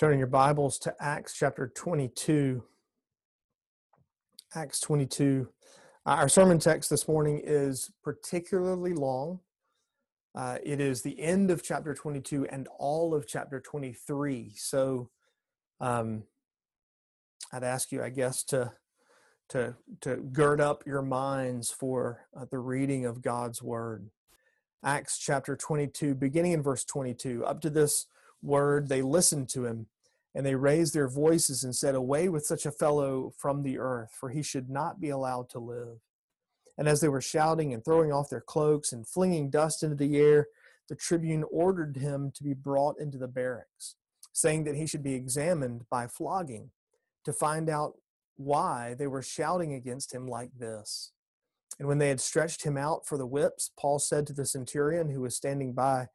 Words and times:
Turning 0.00 0.18
your 0.18 0.28
Bibles 0.28 0.78
to 0.78 0.94
Acts 0.98 1.34
chapter 1.34 1.68
22. 1.68 2.62
Acts 4.54 4.80
22. 4.80 5.46
Uh, 6.06 6.08
our 6.08 6.28
sermon 6.30 6.58
text 6.58 6.88
this 6.88 7.06
morning 7.06 7.38
is 7.44 7.90
particularly 8.02 8.94
long. 8.94 9.40
Uh, 10.34 10.56
it 10.64 10.80
is 10.80 11.02
the 11.02 11.20
end 11.20 11.50
of 11.50 11.62
chapter 11.62 11.92
22 11.92 12.46
and 12.46 12.66
all 12.78 13.14
of 13.14 13.26
chapter 13.26 13.60
23. 13.60 14.54
So 14.56 15.10
um, 15.82 16.22
I'd 17.52 17.62
ask 17.62 17.92
you, 17.92 18.02
I 18.02 18.08
guess, 18.08 18.42
to, 18.44 18.72
to, 19.50 19.76
to 20.00 20.16
gird 20.16 20.62
up 20.62 20.82
your 20.86 21.02
minds 21.02 21.70
for 21.70 22.26
uh, 22.34 22.46
the 22.50 22.58
reading 22.58 23.04
of 23.04 23.20
God's 23.20 23.62
Word. 23.62 24.08
Acts 24.82 25.18
chapter 25.18 25.56
22, 25.56 26.14
beginning 26.14 26.52
in 26.52 26.62
verse 26.62 26.86
22. 26.86 27.44
Up 27.44 27.60
to 27.60 27.68
this 27.68 28.06
word, 28.42 28.88
they 28.88 29.02
listened 29.02 29.48
to 29.50 29.66
him, 29.66 29.86
and 30.34 30.44
they 30.44 30.54
raised 30.54 30.94
their 30.94 31.08
voices 31.08 31.64
and 31.64 31.74
said, 31.74 31.94
Away 31.94 32.28
with 32.28 32.46
such 32.46 32.66
a 32.66 32.72
fellow 32.72 33.32
from 33.36 33.62
the 33.62 33.78
earth, 33.78 34.10
for 34.18 34.30
he 34.30 34.42
should 34.42 34.70
not 34.70 35.00
be 35.00 35.08
allowed 35.08 35.48
to 35.50 35.58
live. 35.58 35.98
And 36.78 36.88
as 36.88 37.00
they 37.00 37.08
were 37.08 37.20
shouting 37.20 37.74
and 37.74 37.84
throwing 37.84 38.12
off 38.12 38.30
their 38.30 38.40
cloaks 38.40 38.92
and 38.92 39.06
flinging 39.06 39.50
dust 39.50 39.82
into 39.82 39.96
the 39.96 40.16
air, 40.16 40.48
the 40.88 40.96
tribune 40.96 41.44
ordered 41.50 41.96
him 41.96 42.32
to 42.34 42.42
be 42.42 42.54
brought 42.54 42.98
into 42.98 43.18
the 43.18 43.28
barracks, 43.28 43.96
saying 44.32 44.64
that 44.64 44.76
he 44.76 44.86
should 44.86 45.02
be 45.02 45.14
examined 45.14 45.84
by 45.90 46.06
flogging 46.06 46.70
to 47.24 47.32
find 47.32 47.68
out 47.68 47.94
why 48.36 48.94
they 48.98 49.06
were 49.06 49.22
shouting 49.22 49.74
against 49.74 50.14
him 50.14 50.26
like 50.26 50.50
this. 50.58 51.12
And 51.78 51.86
when 51.86 51.98
they 51.98 52.08
had 52.08 52.20
stretched 52.20 52.64
him 52.64 52.76
out 52.76 53.06
for 53.06 53.16
the 53.16 53.26
whips, 53.26 53.70
Paul 53.78 53.98
said 53.98 54.26
to 54.26 54.32
the 54.32 54.46
centurion 54.46 55.10
who 55.10 55.20
was 55.20 55.36
standing 55.36 55.72
by, 55.72 56.08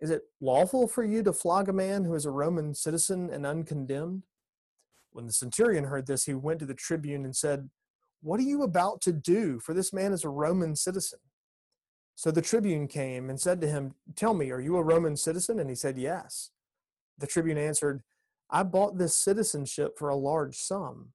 is 0.00 0.10
it 0.10 0.22
lawful 0.40 0.88
for 0.88 1.04
you 1.04 1.22
to 1.22 1.32
flog 1.32 1.68
a 1.68 1.72
man 1.72 2.04
who 2.04 2.14
is 2.14 2.24
a 2.24 2.30
Roman 2.30 2.74
citizen 2.74 3.30
and 3.30 3.44
uncondemned? 3.44 4.22
When 5.12 5.26
the 5.26 5.32
centurion 5.32 5.84
heard 5.84 6.06
this, 6.06 6.24
he 6.24 6.34
went 6.34 6.60
to 6.60 6.66
the 6.66 6.74
tribune 6.74 7.24
and 7.24 7.36
said, 7.36 7.68
What 8.22 8.40
are 8.40 8.44
you 8.44 8.62
about 8.62 9.00
to 9.02 9.12
do? 9.12 9.60
For 9.60 9.74
this 9.74 9.92
man 9.92 10.12
is 10.12 10.24
a 10.24 10.30
Roman 10.30 10.74
citizen. 10.74 11.18
So 12.14 12.30
the 12.30 12.42
tribune 12.42 12.86
came 12.86 13.28
and 13.28 13.40
said 13.40 13.60
to 13.60 13.66
him, 13.66 13.94
Tell 14.16 14.34
me, 14.34 14.50
are 14.50 14.60
you 14.60 14.76
a 14.76 14.82
Roman 14.82 15.16
citizen? 15.16 15.58
And 15.58 15.68
he 15.68 15.76
said, 15.76 15.98
Yes. 15.98 16.50
The 17.18 17.26
tribune 17.26 17.58
answered, 17.58 18.02
I 18.48 18.62
bought 18.62 18.98
this 18.98 19.14
citizenship 19.14 19.98
for 19.98 20.08
a 20.08 20.16
large 20.16 20.56
sum. 20.56 21.12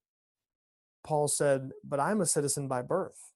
Paul 1.04 1.28
said, 1.28 1.72
But 1.84 2.00
I'm 2.00 2.22
a 2.22 2.26
citizen 2.26 2.68
by 2.68 2.82
birth. 2.84 3.32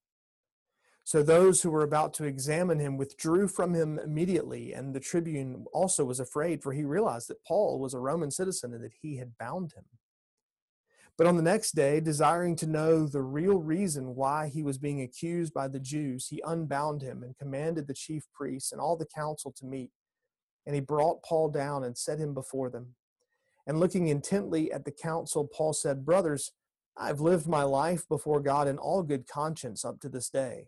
So 1.10 1.24
those 1.24 1.64
who 1.64 1.72
were 1.72 1.84
about 1.84 2.14
to 2.14 2.26
examine 2.26 2.78
him 2.78 2.96
withdrew 2.96 3.48
from 3.48 3.74
him 3.74 3.98
immediately, 3.98 4.74
and 4.74 4.94
the 4.94 5.00
tribune 5.00 5.66
also 5.74 6.06
was 6.06 6.20
afraid, 6.20 6.62
for 6.62 6.72
he 6.72 6.84
realized 6.84 7.30
that 7.30 7.44
Paul 7.44 7.80
was 7.80 7.96
a 7.96 8.00
Roman 8.00 8.30
citizen 8.30 8.76
and 8.76 8.84
that 8.84 8.94
he 9.02 9.18
had 9.18 9.36
bound 9.40 9.74
him. 9.74 9.86
But 11.18 11.26
on 11.26 11.36
the 11.36 11.42
next 11.42 11.72
day, 11.72 12.00
desiring 12.00 12.56
to 12.58 12.68
know 12.68 13.08
the 13.08 13.24
real 13.24 13.58
reason 13.58 14.14
why 14.14 14.50
he 14.50 14.62
was 14.62 14.78
being 14.78 15.02
accused 15.02 15.52
by 15.52 15.68
the 15.68 15.80
Jews, 15.80 16.28
he 16.28 16.44
unbound 16.46 17.02
him 17.02 17.24
and 17.24 17.36
commanded 17.36 17.88
the 17.88 17.96
chief 17.96 18.26
priests 18.32 18.72
and 18.72 18.80
all 18.80 18.96
the 18.96 19.08
council 19.08 19.52
to 19.58 19.66
meet. 19.66 19.90
And 20.68 20.76
he 20.76 20.80
brought 20.80 21.24
Paul 21.24 21.50
down 21.50 21.84
and 21.84 21.98
set 21.98 22.20
him 22.20 22.36
before 22.36 22.70
them. 22.70 22.94
And 23.66 23.80
looking 23.80 24.10
intently 24.10 24.72
at 24.72 24.86
the 24.86 24.92
council, 24.92 25.50
Paul 25.52 25.74
said, 25.74 26.06
Brothers, 26.06 26.52
I've 26.96 27.20
lived 27.20 27.48
my 27.48 27.64
life 27.64 28.08
before 28.08 28.42
God 28.42 28.68
in 28.68 28.78
all 28.78 29.02
good 29.02 29.26
conscience 29.28 29.84
up 29.84 30.00
to 30.02 30.10
this 30.10 30.30
day. 30.30 30.68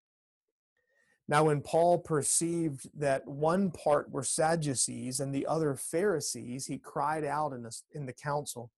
Now, 1.31 1.45
when 1.45 1.61
Paul 1.61 1.97
perceived 1.97 2.89
that 2.99 3.25
one 3.25 3.71
part 3.71 4.11
were 4.11 4.21
Sadducees 4.21 5.21
and 5.21 5.33
the 5.33 5.47
other 5.47 5.77
Pharisees, 5.77 6.65
he 6.65 6.77
cried 6.77 7.23
out 7.23 7.53
in 7.53 7.63
the, 7.63 7.73
in 7.93 8.05
the 8.05 8.11
council, 8.11 8.69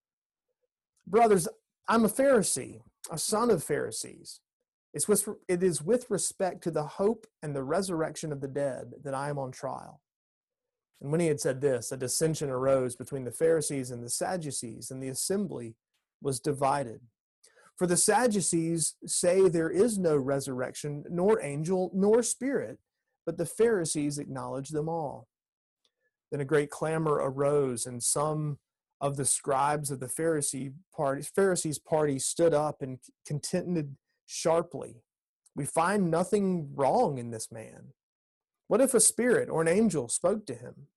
Brothers, 1.04 1.48
I'm 1.88 2.04
a 2.04 2.08
Pharisee, 2.08 2.82
a 3.10 3.18
son 3.18 3.50
of 3.50 3.64
Pharisees. 3.64 4.38
It's 4.92 5.08
with, 5.08 5.28
it 5.48 5.64
is 5.64 5.82
with 5.82 6.08
respect 6.08 6.62
to 6.62 6.70
the 6.70 6.84
hope 6.84 7.26
and 7.42 7.56
the 7.56 7.64
resurrection 7.64 8.30
of 8.30 8.40
the 8.40 8.46
dead 8.46 8.92
that 9.02 9.14
I 9.14 9.30
am 9.30 9.38
on 9.38 9.50
trial. 9.50 10.00
And 11.00 11.10
when 11.10 11.18
he 11.18 11.26
had 11.26 11.40
said 11.40 11.60
this, 11.60 11.90
a 11.90 11.96
dissension 11.96 12.50
arose 12.50 12.94
between 12.94 13.24
the 13.24 13.32
Pharisees 13.32 13.90
and 13.90 14.00
the 14.00 14.08
Sadducees, 14.08 14.92
and 14.92 15.02
the 15.02 15.08
assembly 15.08 15.74
was 16.22 16.38
divided. 16.38 17.00
For 17.76 17.86
the 17.86 17.96
Sadducees 17.96 18.94
say 19.06 19.48
there 19.48 19.70
is 19.70 19.98
no 19.98 20.16
resurrection, 20.16 21.04
nor 21.10 21.42
angel, 21.42 21.90
nor 21.92 22.22
spirit, 22.22 22.78
but 23.26 23.36
the 23.36 23.46
Pharisees 23.46 24.18
acknowledge 24.18 24.68
them 24.68 24.88
all. 24.88 25.26
Then 26.30 26.40
a 26.40 26.44
great 26.44 26.70
clamor 26.70 27.14
arose, 27.14 27.86
and 27.86 28.02
some 28.02 28.58
of 29.00 29.16
the 29.16 29.24
scribes 29.24 29.90
of 29.90 30.00
the 30.00 30.06
Pharisee 30.06 30.72
party, 30.94 31.22
Pharisees' 31.22 31.78
party 31.78 32.18
stood 32.18 32.54
up 32.54 32.80
and 32.80 32.98
contended 33.26 33.96
sharply. 34.24 35.02
We 35.56 35.66
find 35.66 36.10
nothing 36.10 36.70
wrong 36.74 37.18
in 37.18 37.30
this 37.30 37.52
man. 37.52 37.92
What 38.68 38.80
if 38.80 38.94
a 38.94 39.00
spirit 39.00 39.50
or 39.50 39.62
an 39.62 39.68
angel 39.68 40.08
spoke 40.08 40.46
to 40.46 40.54
him? 40.54 40.88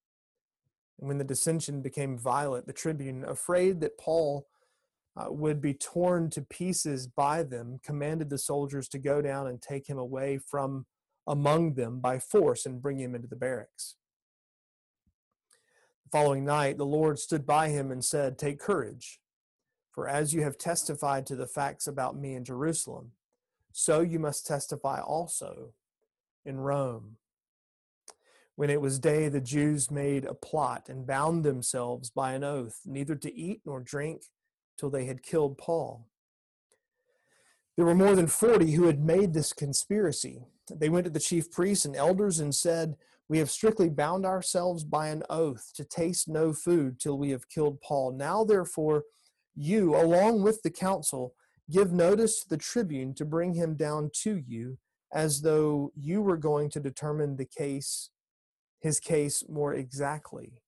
And 0.99 1.07
when 1.07 1.17
the 1.17 1.23
dissension 1.23 1.81
became 1.81 2.17
violent, 2.17 2.65
the 2.65 2.73
tribune, 2.73 3.23
afraid 3.23 3.81
that 3.81 3.97
Paul 3.97 4.47
uh, 5.17 5.31
would 5.31 5.59
be 5.59 5.73
torn 5.73 6.29
to 6.29 6.41
pieces 6.41 7.07
by 7.07 7.41
them, 7.41 7.79
commanded 7.83 8.29
the 8.29 8.37
soldiers 8.37 8.87
to 8.89 8.99
go 8.99 9.21
down 9.21 9.47
and 9.47 9.61
take 9.61 9.89
him 9.89 9.97
away 9.97 10.37
from 10.37 10.85
among 11.25 11.73
them 11.73 11.99
by 11.99 12.19
force 12.19 12.65
and 12.65 12.81
bring 12.81 12.99
him 12.99 13.15
into 13.15 13.27
the 13.27 13.35
barracks. 13.35 13.95
The 16.05 16.09
following 16.17 16.45
night, 16.45 16.77
the 16.77 16.85
Lord 16.85 17.19
stood 17.19 17.45
by 17.45 17.69
him 17.69 17.91
and 17.91 18.05
said, 18.05 18.37
Take 18.37 18.59
courage, 18.59 19.19
for 19.91 20.07
as 20.07 20.33
you 20.33 20.43
have 20.43 20.57
testified 20.57 21.25
to 21.25 21.35
the 21.35 21.47
facts 21.47 21.87
about 21.87 22.15
me 22.15 22.35
in 22.35 22.45
Jerusalem, 22.45 23.13
so 23.71 24.01
you 24.01 24.19
must 24.19 24.45
testify 24.45 25.01
also 25.01 25.73
in 26.45 26.57
Rome. 26.57 27.17
When 28.55 28.69
it 28.69 28.81
was 28.81 28.99
day, 28.99 29.29
the 29.29 29.41
Jews 29.41 29.91
made 29.91 30.25
a 30.25 30.33
plot 30.33 30.89
and 30.89 31.05
bound 31.05 31.43
themselves 31.43 32.09
by 32.09 32.33
an 32.33 32.43
oath 32.43 32.81
neither 32.85 33.15
to 33.15 33.35
eat 33.35 33.61
nor 33.65 33.79
drink 33.79 34.21
till 34.77 34.89
they 34.89 35.05
had 35.05 35.23
killed 35.23 35.57
Paul. 35.57 36.07
There 37.75 37.85
were 37.85 37.95
more 37.95 38.15
than 38.15 38.27
40 38.27 38.71
who 38.71 38.87
had 38.87 38.99
made 38.99 39.33
this 39.33 39.53
conspiracy. 39.53 40.47
They 40.73 40.89
went 40.89 41.05
to 41.05 41.11
the 41.11 41.19
chief 41.19 41.51
priests 41.51 41.85
and 41.85 41.95
elders 41.95 42.39
and 42.39 42.53
said, 42.53 42.97
We 43.29 43.37
have 43.37 43.51
strictly 43.51 43.89
bound 43.89 44.25
ourselves 44.25 44.83
by 44.83 45.09
an 45.09 45.23
oath 45.29 45.71
to 45.75 45.83
taste 45.83 46.27
no 46.27 46.53
food 46.53 46.99
till 46.99 47.19
we 47.19 47.29
have 47.29 47.49
killed 47.49 47.79
Paul. 47.81 48.13
Now, 48.13 48.43
therefore, 48.43 49.03
you, 49.55 49.95
along 49.95 50.41
with 50.41 50.63
the 50.63 50.71
council, 50.71 51.35
give 51.69 51.91
notice 51.91 52.41
to 52.41 52.49
the 52.49 52.57
tribune 52.57 53.13
to 53.15 53.25
bring 53.25 53.53
him 53.53 53.75
down 53.75 54.09
to 54.23 54.37
you, 54.37 54.79
as 55.13 55.41
though 55.41 55.91
you 55.95 56.21
were 56.21 56.37
going 56.37 56.69
to 56.71 56.79
determine 56.79 57.35
the 57.35 57.45
case, 57.45 58.09
his 58.79 58.99
case 58.99 59.43
more 59.47 59.73
exactly. 59.73 60.61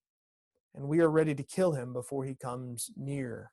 And 0.76 0.88
we 0.88 1.00
are 1.00 1.10
ready 1.10 1.34
to 1.34 1.44
kill 1.44 1.74
him 1.74 1.92
before 1.92 2.24
he 2.26 2.36
comes 2.36 2.92
near. 2.96 3.52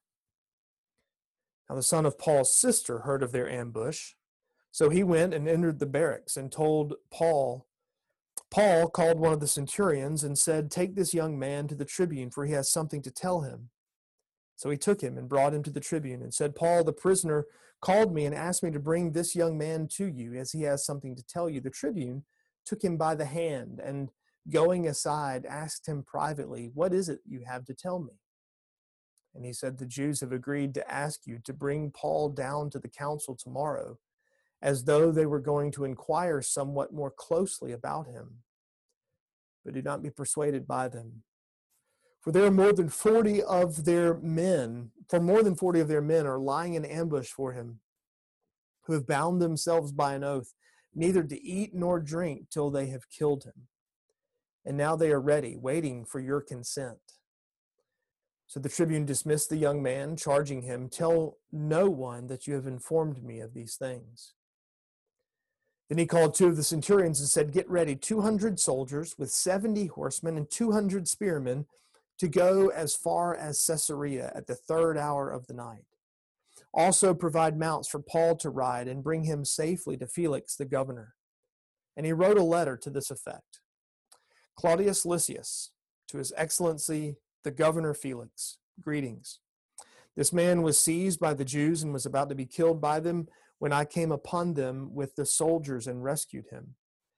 Now 1.68 1.76
the 1.76 1.82
son 1.82 2.06
of 2.06 2.18
Paul's 2.18 2.56
sister 2.56 3.00
heard 3.00 3.22
of 3.22 3.32
their 3.32 3.48
ambush. 3.48 4.12
So 4.70 4.90
he 4.90 5.02
went 5.02 5.34
and 5.34 5.48
entered 5.48 5.78
the 5.78 5.86
barracks 5.86 6.36
and 6.36 6.52
told 6.52 6.94
Paul. 7.10 7.66
Paul 8.50 8.88
called 8.88 9.18
one 9.18 9.32
of 9.32 9.40
the 9.40 9.48
centurions 9.48 10.22
and 10.22 10.38
said, 10.38 10.70
Take 10.70 10.94
this 10.94 11.14
young 11.14 11.38
man 11.38 11.66
to 11.68 11.74
the 11.74 11.84
tribune, 11.84 12.30
for 12.30 12.44
he 12.44 12.52
has 12.52 12.70
something 12.70 13.02
to 13.02 13.10
tell 13.10 13.40
him. 13.40 13.70
So 14.54 14.70
he 14.70 14.76
took 14.76 15.00
him 15.00 15.18
and 15.18 15.28
brought 15.28 15.54
him 15.54 15.62
to 15.64 15.70
the 15.70 15.80
tribune 15.80 16.22
and 16.22 16.32
said, 16.32 16.54
Paul, 16.54 16.84
the 16.84 16.92
prisoner, 16.92 17.46
called 17.80 18.14
me 18.14 18.24
and 18.24 18.34
asked 18.34 18.62
me 18.62 18.70
to 18.70 18.78
bring 18.78 19.12
this 19.12 19.34
young 19.34 19.58
man 19.58 19.88
to 19.92 20.06
you, 20.06 20.34
as 20.34 20.52
he 20.52 20.62
has 20.62 20.84
something 20.84 21.14
to 21.16 21.26
tell 21.26 21.48
you. 21.48 21.60
The 21.60 21.70
tribune 21.70 22.24
took 22.64 22.82
him 22.82 22.96
by 22.96 23.14
the 23.14 23.26
hand 23.26 23.80
and, 23.82 24.10
going 24.50 24.86
aside, 24.86 25.44
asked 25.46 25.88
him 25.88 26.02
privately, 26.02 26.70
What 26.74 26.94
is 26.94 27.08
it 27.08 27.20
you 27.26 27.44
have 27.46 27.64
to 27.66 27.74
tell 27.74 27.98
me? 27.98 28.14
And 29.36 29.44
he 29.44 29.52
said, 29.52 29.78
The 29.78 29.86
Jews 29.86 30.20
have 30.20 30.32
agreed 30.32 30.74
to 30.74 30.90
ask 30.90 31.26
you 31.26 31.38
to 31.44 31.52
bring 31.52 31.90
Paul 31.90 32.30
down 32.30 32.70
to 32.70 32.78
the 32.78 32.88
council 32.88 33.36
tomorrow, 33.36 33.98
as 34.62 34.84
though 34.84 35.12
they 35.12 35.26
were 35.26 35.40
going 35.40 35.70
to 35.72 35.84
inquire 35.84 36.40
somewhat 36.40 36.92
more 36.92 37.10
closely 37.10 37.72
about 37.72 38.06
him. 38.06 38.38
But 39.64 39.74
do 39.74 39.82
not 39.82 40.02
be 40.02 40.10
persuaded 40.10 40.66
by 40.66 40.88
them. 40.88 41.22
For 42.20 42.32
there 42.32 42.44
are 42.44 42.50
more 42.50 42.72
than 42.72 42.88
40 42.88 43.42
of 43.42 43.84
their 43.84 44.14
men, 44.14 44.90
for 45.08 45.20
more 45.20 45.42
than 45.42 45.54
40 45.54 45.80
of 45.80 45.88
their 45.88 46.02
men 46.02 46.26
are 46.26 46.38
lying 46.38 46.74
in 46.74 46.84
ambush 46.84 47.28
for 47.28 47.52
him, 47.52 47.80
who 48.84 48.94
have 48.94 49.06
bound 49.06 49.40
themselves 49.40 49.92
by 49.92 50.14
an 50.14 50.24
oath, 50.24 50.54
neither 50.94 51.22
to 51.22 51.40
eat 51.40 51.74
nor 51.74 52.00
drink 52.00 52.48
till 52.50 52.70
they 52.70 52.86
have 52.86 53.10
killed 53.10 53.44
him. 53.44 53.68
And 54.64 54.76
now 54.76 54.96
they 54.96 55.12
are 55.12 55.20
ready, 55.20 55.56
waiting 55.56 56.04
for 56.04 56.18
your 56.18 56.40
consent. 56.40 56.98
So 58.46 58.60
the 58.60 58.68
tribune 58.68 59.04
dismissed 59.04 59.50
the 59.50 59.56
young 59.56 59.82
man, 59.82 60.16
charging 60.16 60.62
him, 60.62 60.88
Tell 60.88 61.38
no 61.50 61.90
one 61.90 62.28
that 62.28 62.46
you 62.46 62.54
have 62.54 62.66
informed 62.66 63.24
me 63.24 63.40
of 63.40 63.54
these 63.54 63.76
things. 63.76 64.34
Then 65.88 65.98
he 65.98 66.06
called 66.06 66.34
two 66.34 66.48
of 66.48 66.56
the 66.56 66.64
centurions 66.64 67.20
and 67.20 67.28
said, 67.28 67.52
Get 67.52 67.68
ready 67.68 67.96
200 67.96 68.58
soldiers 68.58 69.14
with 69.18 69.30
70 69.30 69.86
horsemen 69.86 70.36
and 70.36 70.50
200 70.50 71.08
spearmen 71.08 71.66
to 72.18 72.28
go 72.28 72.68
as 72.68 72.94
far 72.94 73.36
as 73.36 73.64
Caesarea 73.64 74.32
at 74.34 74.46
the 74.46 74.54
third 74.54 74.96
hour 74.96 75.30
of 75.30 75.46
the 75.46 75.54
night. 75.54 75.84
Also, 76.72 77.14
provide 77.14 77.58
mounts 77.58 77.88
for 77.88 78.00
Paul 78.00 78.36
to 78.36 78.50
ride 78.50 78.88
and 78.88 79.02
bring 79.02 79.24
him 79.24 79.44
safely 79.44 79.96
to 79.96 80.06
Felix 80.06 80.56
the 80.56 80.64
governor. 80.64 81.14
And 81.96 82.04
he 82.04 82.12
wrote 82.12 82.38
a 82.38 82.42
letter 82.42 82.76
to 82.76 82.90
this 82.90 83.10
effect 83.10 83.60
Claudius 84.56 85.04
Lysias, 85.04 85.70
to 86.08 86.18
his 86.18 86.32
excellency 86.36 87.16
the 87.46 87.52
governor 87.52 87.94
Felix, 87.94 88.58
greetings. 88.82 89.38
This 90.16 90.32
man 90.32 90.62
was 90.62 90.80
seized 90.80 91.20
by 91.20 91.32
the 91.32 91.44
Jews 91.44 91.80
and 91.80 91.92
was 91.92 92.04
about 92.04 92.28
to 92.28 92.34
be 92.34 92.44
killed 92.44 92.80
by 92.80 92.98
them 92.98 93.28
when 93.60 93.72
I 93.72 93.84
came 93.84 94.10
upon 94.10 94.54
them 94.54 94.92
with 94.92 95.14
the 95.14 95.24
soldiers 95.24 95.86
and 95.86 96.02
rescued 96.02 96.46
him, 96.50 96.74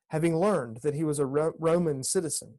having 0.08 0.38
learned 0.38 0.80
that 0.82 0.94
he 0.94 1.02
was 1.02 1.18
a 1.18 1.24
Roman 1.24 2.04
citizen 2.04 2.58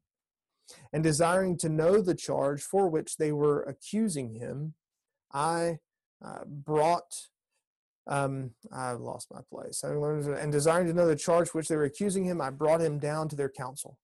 and 0.92 1.04
desiring 1.04 1.58
to 1.58 1.70
know 1.70 2.02
the 2.02 2.16
charge 2.16 2.64
for 2.64 2.90
which 2.90 3.18
they 3.18 3.32
were 3.32 3.62
accusing 3.62 4.34
him, 4.34 4.74
I 5.32 5.78
uh, 6.26 6.46
brought. 6.48 7.14
Um, 8.08 8.56
I 8.74 8.94
lost 8.94 9.28
my 9.32 9.42
place. 9.52 9.84
And 9.84 10.52
desiring 10.52 10.88
to 10.88 10.94
know 10.94 11.06
the 11.06 11.16
charge 11.16 11.50
which 11.50 11.68
they 11.68 11.76
were 11.76 11.84
accusing 11.84 12.26
him, 12.26 12.42
I 12.42 12.50
brought 12.50 12.82
him 12.82 12.98
down 12.98 13.30
to 13.30 13.36
their 13.36 13.50
council. 13.50 14.00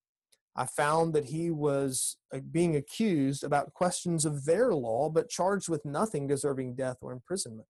I 0.55 0.65
found 0.65 1.13
that 1.13 1.25
he 1.25 1.51
was 1.51 2.17
uh, 2.33 2.39
being 2.51 2.75
accused 2.75 3.43
about 3.43 3.73
questions 3.73 4.25
of 4.25 4.45
their 4.45 4.73
law, 4.73 5.09
but 5.09 5.29
charged 5.29 5.67
with 5.67 5.85
nothing 5.85 6.27
deserving 6.27 6.75
death 6.75 6.97
or 7.01 7.11
imprisonment. 7.11 7.67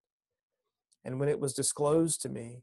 And 1.03 1.19
when 1.19 1.29
it 1.29 1.39
was 1.39 1.53
disclosed 1.53 2.21
to 2.21 2.29
me 2.29 2.61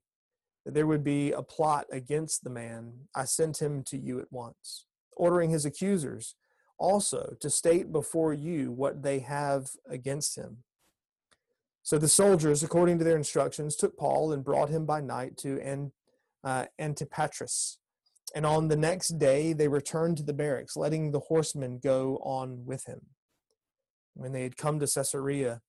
that 0.65 0.75
there 0.75 0.87
would 0.87 1.03
be 1.03 1.33
a 1.33 1.43
plot 1.43 1.87
against 1.91 2.45
the 2.45 2.51
man, 2.51 2.93
I 3.17 3.25
sent 3.25 3.61
him 3.61 3.83
to 3.85 3.99
you 3.99 4.21
at 4.21 4.31
once 4.31 4.87
ordering 5.17 5.51
his 5.51 5.65
accusers 5.65 6.35
also 6.79 7.35
to 7.41 7.51
state 7.51 7.93
before 7.93 8.33
you 8.33 8.73
what 8.73 9.03
they 9.03 9.21
have 9.21 9.71
against 9.89 10.37
him. 10.37 10.59
So 11.83 11.99
the 11.99 12.09
soldiers, 12.09 12.63
according 12.63 12.99
to 12.99 13.05
their 13.05 13.17
instructions, 13.17 13.77
took 13.77 13.97
Paul 13.97 14.33
and 14.33 14.45
brought 14.45 14.69
him 14.69 14.87
by 14.87 15.01
night 15.01 15.37
to 15.39 15.91
uh, 16.45 16.67
Antipatris. 16.81 17.77
And 18.35 18.47
on 18.47 18.69
the 18.69 18.77
next 18.77 19.19
day 19.19 19.53
they 19.53 19.69
returned 19.69 20.17
to 20.17 20.23
the 20.23 20.33
barracks, 20.33 20.77
letting 20.77 21.11
the 21.11 21.21
horsemen 21.21 21.81
go 21.83 22.17
on 22.23 22.65
with 22.65 22.87
him. 22.87 23.07
When 24.15 24.33
they 24.33 24.43
had 24.43 24.57
come 24.57 24.79
to 24.81 24.87
Caesarea 24.87 25.61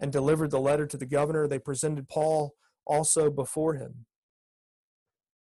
and 0.00 0.12
delivered 0.12 0.50
the 0.50 0.60
letter 0.60 0.86
to 0.86 0.96
the 0.96 1.06
governor, 1.06 1.46
they 1.46 1.58
presented 1.58 2.08
Paul 2.08 2.54
also 2.86 3.30
before 3.30 3.74
him. 3.74 4.06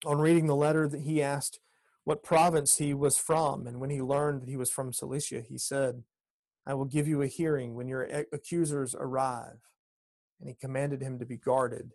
On 0.05 0.19
reading 0.19 0.47
the 0.47 0.57
letter, 0.57 0.89
he 0.97 1.23
asked, 1.23 1.61
what 2.05 2.23
province 2.23 2.77
he 2.77 2.93
was 2.95 3.17
from. 3.17 3.67
And 3.67 3.81
when 3.81 3.91
he 3.91 4.03
learned 4.03 4.43
that 4.43 4.49
he 4.49 4.57
was 4.57 4.71
from 4.71 4.93
Cilicia, 4.93 5.41
he 5.41 5.59
said, 5.59 6.05
I 6.67 6.75
will 6.75 6.85
give 6.85 7.09
you 7.09 7.23
a 7.23 7.27
hearing 7.27 7.75
when 7.75 7.89
your 7.89 8.03
accusers 8.33 8.95
arrive. 8.95 9.59
And 10.39 10.49
he 10.49 10.55
commanded 10.55 11.01
him 11.01 11.19
to 11.19 11.27
be 11.27 11.37
guarded 11.37 11.93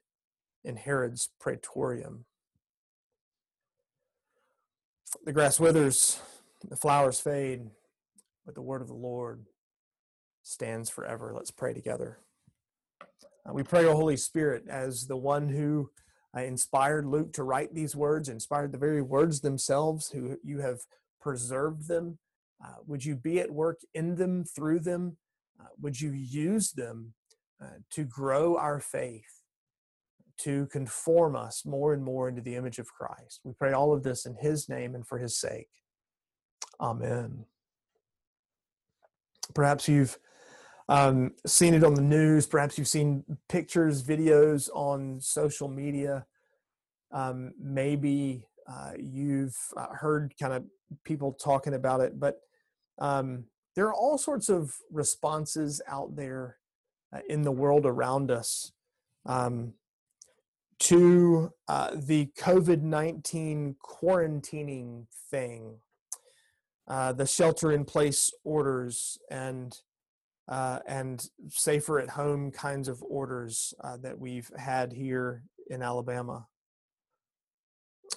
in 0.64 0.75
Herod's 0.78 1.30
praetorium. 1.40 2.25
The 5.26 5.34
grass 5.34 5.60
withers, 5.60 6.22
the 6.70 6.76
flowers 6.76 7.20
fade, 7.20 7.62
but 8.46 8.54
the 8.54 8.62
word 8.62 8.84
of 8.84 8.88
the 8.88 8.94
Lord 8.94 9.46
stands 10.44 10.90
forever. 10.90 11.34
Let's 11.36 11.50
pray 11.50 11.74
together. 11.74 12.20
Uh, 13.02 13.54
we 13.54 13.64
pray, 13.64 13.86
O 13.86 13.96
Holy 13.96 14.18
Spirit, 14.18 14.66
as 14.70 15.08
the 15.08 15.18
one 15.18 15.50
who 15.50 15.90
uh, 16.38 16.42
inspired 16.42 17.08
Luke 17.08 17.34
to 17.34 17.44
write 17.44 17.74
these 17.74 17.96
words, 17.96 18.30
inspired 18.30 18.72
the 18.72 18.78
very 18.78 19.02
words 19.02 19.42
themselves, 19.42 20.12
who 20.12 20.38
you 20.44 20.60
have 20.60 20.82
preserved 21.20 21.88
them. 21.88 22.20
Uh, 22.64 22.76
would 22.86 23.04
you 23.04 23.16
be 23.16 23.40
at 23.40 23.50
work 23.50 23.80
in 23.96 24.16
them, 24.16 24.44
through 24.44 24.82
them? 24.82 25.18
Uh, 25.60 25.70
would 25.82 26.00
you 26.00 26.12
use 26.12 26.72
them 26.72 27.14
uh, 27.62 27.80
to 27.92 28.04
grow 28.04 28.58
our 28.58 28.80
faith, 28.80 29.38
to 30.39 30.68
conform 30.68 31.36
us 31.36 31.65
more 31.65 31.94
and 31.94 32.03
more 32.03 32.30
into 32.30 32.41
the 32.41 32.56
image 32.56 32.80
of 32.80 32.94
Christ? 32.94 33.41
We 33.44 33.53
pray 33.53 33.74
all 33.74 33.94
of 33.94 34.03
this 34.03 34.25
in 34.25 34.36
His 34.36 34.69
name 34.69 34.95
and 34.95 35.06
for 35.06 35.18
His 35.18 35.39
sake. 35.39 35.69
Amen. 36.80 37.45
Perhaps 39.53 39.88
you've 39.88 40.18
um, 40.88 41.31
seen 41.45 41.74
it 41.74 41.83
on 41.83 41.94
the 41.94 42.01
news. 42.01 42.47
Perhaps 42.47 42.77
you've 42.77 42.88
seen 42.88 43.24
pictures, 43.47 44.03
videos 44.03 44.69
on 44.74 45.19
social 45.21 45.68
media. 45.68 46.25
Um, 47.12 47.53
maybe 47.59 48.45
uh, 48.68 48.91
you've 48.97 49.57
uh, 49.75 49.94
heard 49.94 50.33
kind 50.39 50.53
of 50.53 50.63
people 51.03 51.33
talking 51.33 51.74
about 51.74 52.01
it, 52.01 52.19
but 52.19 52.39
um, 53.00 53.45
there 53.75 53.88
are 53.88 53.94
all 53.94 54.18
sorts 54.18 54.50
of 54.50 54.75
responses 54.91 55.81
out 55.88 56.15
there 56.15 56.57
uh, 57.13 57.19
in 57.30 57.44
the 57.44 57.51
world 57.51 57.86
around 57.86 58.30
us 58.31 58.71
um, 59.25 59.74
to 60.80 61.52
uh, 61.68 61.92
the 61.96 62.30
COVID 62.38 62.81
19 62.81 63.76
quarantining 63.84 65.06
thing, 65.30 65.76
uh, 66.88 67.14
the 67.14 67.28
shelter 67.28 67.72
in 67.72 67.86
place 67.86 68.31
orders, 68.44 69.18
and 69.30 69.78
uh, 70.50 70.80
and 70.88 71.30
safer 71.50 72.00
at 72.00 72.10
home 72.10 72.52
kinds 72.52 72.88
of 72.88 73.04
orders 73.04 73.74
uh, 73.84 73.98
that 73.98 74.18
we've 74.18 74.52
had 74.58 74.92
here 74.92 75.44
in 75.70 75.84
Alabama. 75.84 76.48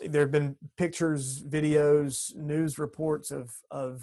There 0.01 0.23
have 0.23 0.33
been 0.33 0.57
pictures, 0.79 1.43
videos, 1.43 2.35
news 2.35 2.79
reports 2.79 3.31
of, 3.31 3.51
of 3.71 4.01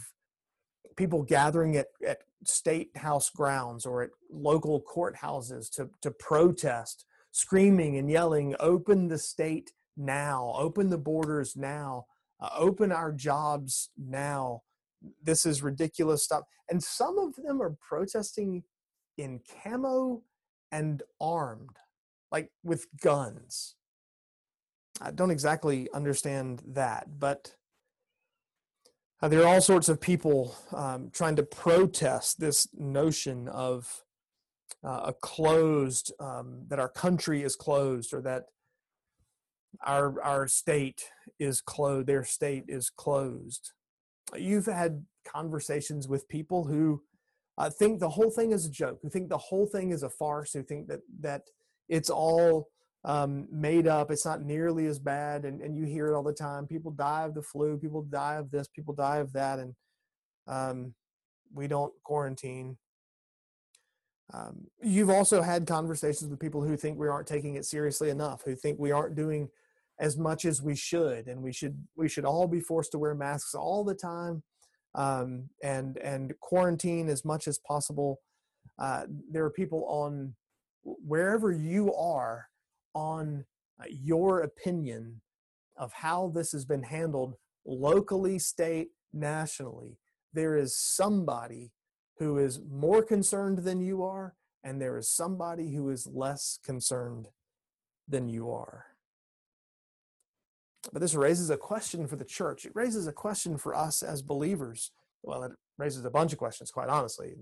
people 0.95 1.23
gathering 1.23 1.75
at, 1.75 1.87
at 2.07 2.19
state 2.45 2.95
house 2.95 3.31
grounds 3.31 3.87
or 3.87 4.03
at 4.03 4.11
local 4.31 4.79
courthouses 4.79 5.67
to, 5.71 5.89
to 6.01 6.11
protest, 6.11 7.05
screaming 7.31 7.97
and 7.97 8.09
yelling, 8.09 8.55
open 8.59 9.07
the 9.07 9.19
state 9.19 9.71
now, 9.97 10.53
open 10.55 10.89
the 10.89 10.97
borders 10.97 11.55
now, 11.55 12.05
uh, 12.39 12.49
open 12.57 12.91
our 12.91 13.11
jobs 13.11 13.89
now 13.97 14.61
this 15.21 15.45
is 15.45 15.61
ridiculous 15.61 16.23
stuff. 16.23 16.43
And 16.69 16.83
some 16.83 17.17
of 17.17 17.35
them 17.35 17.61
are 17.61 17.75
protesting 17.81 18.63
in 19.17 19.41
camo 19.63 20.21
and 20.71 21.03
armed, 21.19 21.77
like 22.31 22.51
with 22.63 22.87
guns. 23.01 23.75
I 25.01 25.11
don't 25.11 25.31
exactly 25.31 25.89
understand 25.93 26.61
that, 26.67 27.19
but 27.19 27.55
uh, 29.21 29.27
there 29.27 29.41
are 29.41 29.47
all 29.47 29.61
sorts 29.61 29.89
of 29.89 29.99
people 29.99 30.55
um, 30.71 31.09
trying 31.11 31.35
to 31.37 31.43
protest 31.43 32.39
this 32.39 32.67
notion 32.73 33.47
of 33.47 34.03
uh, 34.83 35.01
a 35.05 35.13
closed, 35.13 36.13
um, 36.19 36.63
that 36.67 36.79
our 36.79 36.89
country 36.89 37.43
is 37.43 37.55
closed, 37.55 38.13
or 38.13 38.21
that 38.21 38.45
our 39.85 40.21
our 40.21 40.47
state 40.47 41.05
is 41.39 41.61
closed, 41.61 42.07
their 42.07 42.23
state 42.23 42.65
is 42.67 42.89
closed 42.89 43.71
you've 44.37 44.65
had 44.65 45.05
conversations 45.25 46.07
with 46.07 46.27
people 46.27 46.65
who 46.65 47.01
uh, 47.57 47.69
think 47.69 47.99
the 47.99 48.09
whole 48.09 48.29
thing 48.29 48.51
is 48.51 48.65
a 48.65 48.71
joke, 48.71 48.99
who 49.01 49.09
think 49.09 49.29
the 49.29 49.37
whole 49.37 49.65
thing 49.65 49.91
is 49.91 50.03
a 50.03 50.09
farce, 50.09 50.53
who 50.53 50.63
think 50.63 50.87
that 50.87 51.01
that 51.19 51.43
it's 51.87 52.09
all 52.09 52.69
um, 53.03 53.47
made 53.51 53.87
up, 53.87 54.11
it's 54.11 54.25
not 54.25 54.43
nearly 54.43 54.85
as 54.85 54.99
bad, 54.99 55.45
and, 55.45 55.61
and 55.61 55.75
you 55.75 55.85
hear 55.85 56.07
it 56.07 56.15
all 56.15 56.23
the 56.23 56.33
time. 56.33 56.67
People 56.67 56.91
die 56.91 57.23
of 57.23 57.33
the 57.33 57.41
flu, 57.41 57.77
people 57.77 58.03
die 58.03 58.35
of 58.35 58.51
this, 58.51 58.67
people 58.67 58.93
die 58.93 59.17
of 59.17 59.33
that, 59.33 59.59
and 59.59 59.75
um, 60.47 60.93
we 61.53 61.67
don't 61.67 61.93
quarantine. 62.03 62.77
Um, 64.33 64.67
you've 64.81 65.09
also 65.09 65.41
had 65.41 65.65
conversations 65.65 66.29
with 66.29 66.39
people 66.39 66.61
who 66.61 66.77
think 66.77 66.99
we 66.99 67.07
aren't 67.07 67.27
taking 67.27 67.55
it 67.55 67.65
seriously 67.65 68.09
enough, 68.09 68.43
who 68.43 68.55
think 68.55 68.77
we 68.79 68.91
aren't 68.91 69.15
doing 69.15 69.49
as 69.99 70.17
much 70.17 70.45
as 70.45 70.61
we 70.61 70.75
should, 70.75 71.27
and 71.27 71.41
we 71.41 71.51
should 71.51 71.83
we 71.95 72.07
should 72.07 72.25
all 72.25 72.47
be 72.47 72.59
forced 72.59 72.91
to 72.91 72.99
wear 72.99 73.15
masks 73.15 73.55
all 73.55 73.83
the 73.83 73.95
time, 73.95 74.43
um, 74.95 75.49
and 75.63 75.97
and 75.97 76.33
quarantine 76.39 77.09
as 77.09 77.25
much 77.25 77.47
as 77.47 77.57
possible. 77.57 78.21
Uh, 78.77 79.03
there 79.29 79.43
are 79.43 79.51
people 79.51 79.85
on 79.87 80.35
wherever 80.83 81.51
you 81.51 81.93
are 81.95 82.47
on 82.93 83.45
uh, 83.81 83.85
your 83.89 84.41
opinion 84.41 85.21
of 85.75 85.91
how 85.91 86.31
this 86.33 86.51
has 86.51 86.65
been 86.65 86.83
handled 86.83 87.35
locally, 87.65 88.39
state, 88.39 88.89
nationally. 89.11 89.97
There 90.33 90.55
is 90.55 90.77
somebody 90.77 91.71
who 92.19 92.37
is 92.37 92.59
more 92.69 93.01
concerned 93.01 93.59
than 93.59 93.81
you 93.81 94.03
are, 94.03 94.35
and 94.63 94.81
there 94.81 94.97
is 94.97 95.09
somebody 95.09 95.73
who 95.73 95.89
is 95.89 96.05
less 96.05 96.59
concerned 96.63 97.29
than 98.07 98.27
you 98.27 98.51
are. 98.51 98.85
But 100.91 101.01
this 101.01 101.15
raises 101.15 101.49
a 101.49 101.57
question 101.57 102.07
for 102.07 102.15
the 102.15 102.25
church. 102.25 102.65
It 102.65 102.71
raises 102.75 103.07
a 103.07 103.13
question 103.13 103.57
for 103.57 103.75
us 103.75 104.03
as 104.03 104.21
believers. 104.21 104.91
Well, 105.23 105.43
it 105.43 105.51
raises 105.77 106.05
a 106.05 106.09
bunch 106.09 106.33
of 106.33 106.39
questions, 106.39 106.71
quite 106.71 106.89
honestly, 106.89 107.35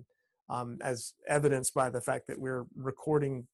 um, 0.50 0.77
as 0.81 1.13
evidenced 1.27 1.74
by 1.74 1.89
the 1.89 2.01
fact 2.01 2.27
that 2.27 2.39
we're 2.39 2.65
recording 2.75 3.48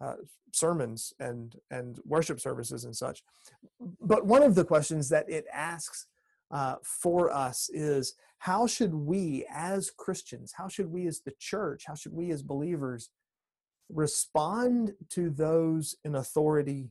uh, 0.00 0.14
sermons 0.52 1.12
and 1.18 1.56
and 1.70 1.98
worship 2.04 2.40
services 2.40 2.84
and 2.84 2.96
such. 2.96 3.22
But 4.00 4.26
one 4.26 4.42
of 4.42 4.54
the 4.54 4.64
questions 4.64 5.08
that 5.08 5.28
it 5.28 5.46
asks 5.52 6.06
uh, 6.50 6.76
for 6.82 7.30
us 7.30 7.68
is 7.72 8.14
how 8.38 8.66
should 8.66 8.94
we 8.94 9.44
as 9.52 9.90
Christians, 9.90 10.52
how 10.56 10.68
should 10.68 10.90
we 10.90 11.06
as 11.06 11.20
the 11.20 11.34
church, 11.38 11.84
how 11.86 11.94
should 11.94 12.12
we 12.12 12.30
as 12.30 12.42
believers 12.42 13.10
respond 13.88 14.94
to 15.10 15.30
those 15.30 15.96
in 16.04 16.14
authority 16.14 16.90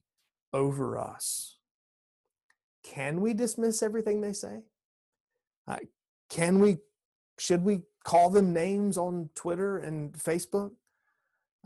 over 0.53 0.97
us? 0.97 1.57
Can 2.83 3.21
we 3.21 3.33
dismiss 3.33 3.81
everything 3.81 4.21
they 4.21 4.33
say? 4.33 4.61
Uh, 5.67 5.77
can 6.29 6.59
we, 6.59 6.77
should 7.37 7.63
we 7.63 7.81
call 8.03 8.29
them 8.29 8.53
names 8.53 8.97
on 8.97 9.29
Twitter 9.35 9.77
and 9.77 10.13
Facebook? 10.13 10.71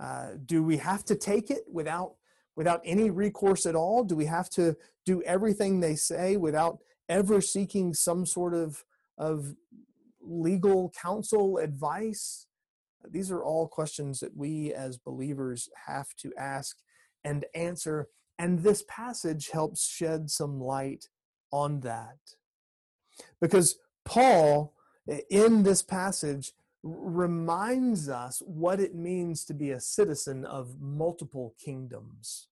Uh, 0.02 0.30
do 0.46 0.64
we 0.64 0.78
have 0.78 1.06
to 1.06 1.16
take 1.16 1.52
it 1.52 1.64
without 1.72 2.16
without 2.56 2.82
any 2.84 3.10
recourse 3.10 3.66
at 3.66 3.76
all? 3.76 4.04
Do 4.04 4.16
we 4.16 4.26
have 4.26 4.50
to 4.52 4.76
do 5.06 5.22
everything 5.24 5.80
they 5.80 5.96
say 5.96 6.38
without 6.38 6.80
ever 7.08 7.40
seeking 7.40 7.94
some 7.94 8.26
sort 8.26 8.54
of 8.54 8.84
of 9.22 9.56
legal 10.20 10.92
counsel 11.02 11.60
advice? 11.60 12.48
These 13.10 13.32
are 13.32 13.44
all 13.44 13.68
questions 13.68 14.20
that 14.20 14.36
we 14.36 14.74
as 14.74 14.98
believers 14.98 15.70
have 15.88 16.08
to 16.18 16.34
ask 16.38 16.78
and 17.24 17.46
answer. 17.56 18.10
And 18.38 18.60
this 18.60 18.84
passage 18.90 19.50
helps 19.52 19.88
shed 19.88 20.30
some 20.30 20.60
light 20.60 21.08
on 21.52 21.82
that. 21.82 22.18
Because 23.40 23.78
Paul, 24.04 24.74
in 25.30 25.64
this 25.64 25.84
passage, 25.84 26.54
reminds 26.84 28.10
us 28.10 28.42
what 28.46 28.80
it 28.80 28.96
means 28.96 29.46
to 29.46 29.54
be 29.54 29.70
a 29.70 29.80
citizen 29.80 30.46
of 30.46 30.82
multiple 30.82 31.54
kingdoms. 31.64 32.48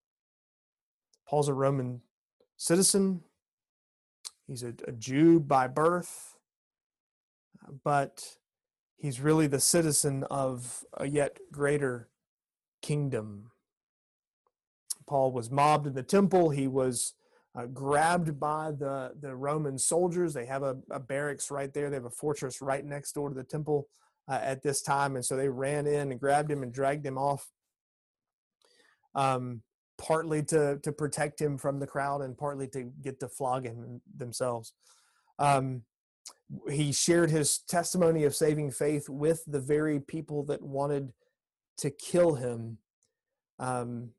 Paul's 1.28 1.50
a 1.50 1.54
Roman 1.54 2.02
citizen, 2.58 3.22
he's 4.46 4.64
a, 4.64 4.74
a 4.88 4.92
Jew 4.92 5.40
by 5.40 5.68
birth, 5.68 6.39
but 7.84 8.24
he's 8.98 9.20
really 9.20 9.48
the 9.48 9.60
citizen 9.60 10.24
of 10.30 10.84
a 10.98 11.08
yet 11.08 11.40
greater 11.52 12.10
kingdom. 12.82 13.52
Paul 15.08 15.32
was 15.32 15.50
mobbed 15.50 15.88
in 15.88 15.94
the 15.94 16.04
temple. 16.04 16.50
He 16.50 16.68
was 16.68 17.14
uh, 17.58 17.66
grabbed 17.66 18.40
by 18.40 18.72
the, 18.72 19.12
the 19.20 19.36
Roman 19.36 19.78
soldiers. 19.78 20.34
They 20.34 20.46
have 20.46 20.64
a, 20.64 20.78
a, 20.92 21.00
barracks 21.00 21.50
right 21.50 21.74
there. 21.74 21.90
They 21.90 21.96
have 21.96 22.06
a 22.06 22.12
fortress 22.12 22.62
right 22.62 22.86
next 22.86 23.14
door 23.14 23.30
to 23.30 23.36
the 23.36 23.44
temple 23.44 23.88
uh, 24.28 24.40
at 24.42 24.62
this 24.62 24.82
time. 24.82 25.16
And 25.16 25.26
so 25.26 25.36
they 25.36 25.50
ran 25.50 25.88
in 25.88 26.12
and 26.12 26.20
grabbed 26.20 26.52
him 26.52 26.62
and 26.62 26.72
dragged 26.72 27.06
him 27.06 27.18
off, 27.18 27.50
um, 29.16 29.64
partly 29.98 30.44
to, 30.44 30.78
to 30.84 30.92
protect 30.92 31.42
him 31.42 31.58
from 31.58 31.80
the 31.80 31.88
crowd 31.88 32.22
and 32.22 32.38
partly 32.38 32.68
to 32.68 32.92
get 33.02 33.20
to 33.22 33.28
flog 33.28 33.66
him 33.66 34.02
themselves. 34.16 34.74
Um, 35.40 35.84
he 36.70 36.92
shared 36.92 37.30
his 37.30 37.60
testimony 37.60 38.24
of 38.24 38.36
saving 38.36 38.72
faith 38.72 39.08
with 39.08 39.44
the 39.46 39.60
very 39.60 40.00
people 40.00 40.44
that 40.46 40.62
wanted 40.62 41.14
to 41.78 41.90
kill 41.90 42.36
him 42.36 42.78
um, 43.60 44.10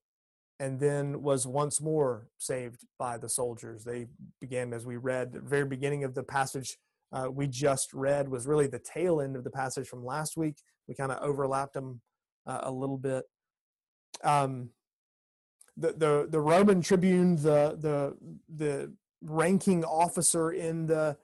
and 0.59 0.79
then 0.79 1.23
was 1.23 1.47
once 1.47 1.81
more 1.81 2.29
saved 2.38 2.87
by 2.99 3.19
the 3.19 3.29
soldiers. 3.29 3.85
They 3.85 4.07
began 4.40 4.73
as 4.73 4.87
we 4.87 4.97
read 4.97 5.33
the 5.33 5.40
very 5.40 5.64
beginning 5.64 6.05
of 6.05 6.14
the 6.14 6.23
passage 6.23 6.76
uh, 7.12 7.29
we 7.31 7.47
just 7.47 7.93
read 7.93 8.29
was 8.29 8.47
really 8.47 8.67
the 8.67 8.79
tail 8.79 9.21
end 9.21 9.37
of 9.37 9.45
the 9.45 9.50
passage 9.50 9.88
from 9.88 10.05
last 10.05 10.37
week. 10.37 10.57
We 10.87 10.95
kind 10.95 11.11
of 11.11 11.23
overlapped 11.23 11.75
them 11.75 12.00
uh, 12.47 12.61
a 12.62 12.71
little 12.71 12.99
bit. 12.99 13.25
Um, 14.23 14.71
the, 15.76 15.93
the 15.93 16.26
the 16.31 16.40
roman 16.40 16.83
tribune 16.83 17.37
the 17.37 17.76
the 17.79 18.17
the 18.55 18.93
ranking 19.23 19.85
officer 19.85 20.50
in 20.50 20.87
the 20.87 21.17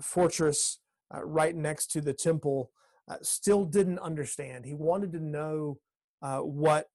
fortress 0.00 0.78
uh, 1.14 1.24
right 1.24 1.54
next 1.54 1.90
to 1.92 2.00
the 2.00 2.12
temple 2.12 2.70
uh, 3.08 3.16
still 3.22 3.64
didn't 3.64 3.98
understand. 3.98 4.64
He 4.64 4.74
wanted 4.74 5.12
to 5.12 5.20
know 5.20 5.78
uh, 6.22 6.38
what 6.38 6.88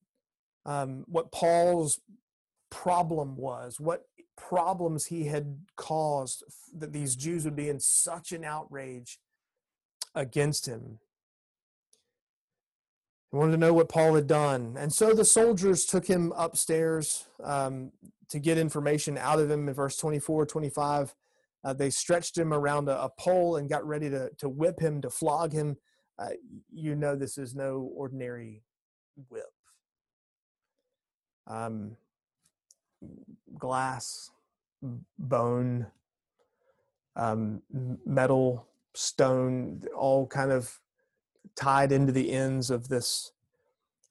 um, 0.65 1.03
what 1.07 1.31
Paul's 1.31 1.99
problem 2.71 3.35
was, 3.37 3.79
what 3.79 4.03
problems 4.35 5.05
he 5.05 5.25
had 5.25 5.59
caused 5.75 6.43
that 6.75 6.91
these 6.91 7.15
Jews 7.15 7.45
would 7.45 7.55
be 7.55 7.69
in 7.69 7.79
such 7.79 8.31
an 8.31 8.43
outrage 8.43 9.19
against 10.13 10.65
him. 10.65 10.99
He 13.31 13.37
wanted 13.37 13.51
to 13.51 13.57
know 13.57 13.73
what 13.73 13.89
Paul 13.89 14.15
had 14.15 14.27
done. 14.27 14.75
And 14.77 14.93
so 14.93 15.13
the 15.13 15.25
soldiers 15.25 15.85
took 15.85 16.07
him 16.07 16.33
upstairs 16.35 17.27
um, 17.43 17.91
to 18.29 18.39
get 18.39 18.57
information 18.57 19.17
out 19.17 19.39
of 19.39 19.51
him 19.51 19.67
in 19.67 19.73
verse 19.73 19.97
24, 19.97 20.45
25. 20.45 21.13
Uh, 21.65 21.73
they 21.73 21.89
stretched 21.89 22.37
him 22.37 22.53
around 22.53 22.87
a, 22.87 23.01
a, 23.01 23.09
pole 23.09 23.55
and 23.55 23.67
got 23.67 23.85
ready 23.85 24.07
to, 24.07 24.29
to 24.37 24.47
whip 24.47 24.79
him, 24.79 25.01
to 25.01 25.09
flog 25.09 25.51
him. 25.51 25.75
Uh, 26.19 26.29
you 26.71 26.93
know, 26.93 27.15
this 27.15 27.39
is 27.39 27.55
no 27.55 27.89
ordinary 27.95 28.61
whip. 29.29 29.51
Um, 31.47 31.97
glass, 33.57 34.29
bone, 35.17 35.87
um, 37.15 37.63
metal, 38.05 38.67
stone, 38.93 39.81
all 39.97 40.27
kind 40.27 40.51
of 40.51 40.79
tied 41.55 41.91
into 41.91 42.11
the 42.11 42.31
ends 42.31 42.69
of 42.69 42.89
this 42.89 43.31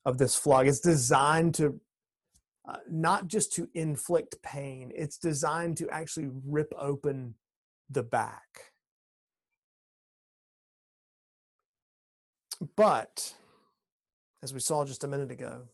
of 0.05 0.19
this 0.19 0.35
flog. 0.35 0.67
It's 0.67 0.81
designed 0.81 1.55
to 1.55 1.81
uh, 2.69 2.79
not 2.91 3.29
just 3.29 3.53
to 3.55 3.69
inflict 3.75 4.43
pain; 4.43 4.91
it's 4.95 5.19
designed 5.19 5.77
to 5.79 5.89
actually 5.91 6.31
rip 6.45 6.73
open 6.77 7.35
the 7.91 8.03
back. 8.03 8.73
But, 12.77 13.35
as 14.43 14.55
we 14.55 14.61
saw 14.61 14.85
just 14.85 15.05
a 15.05 15.09
minute 15.09 15.31
ago, 15.31 15.69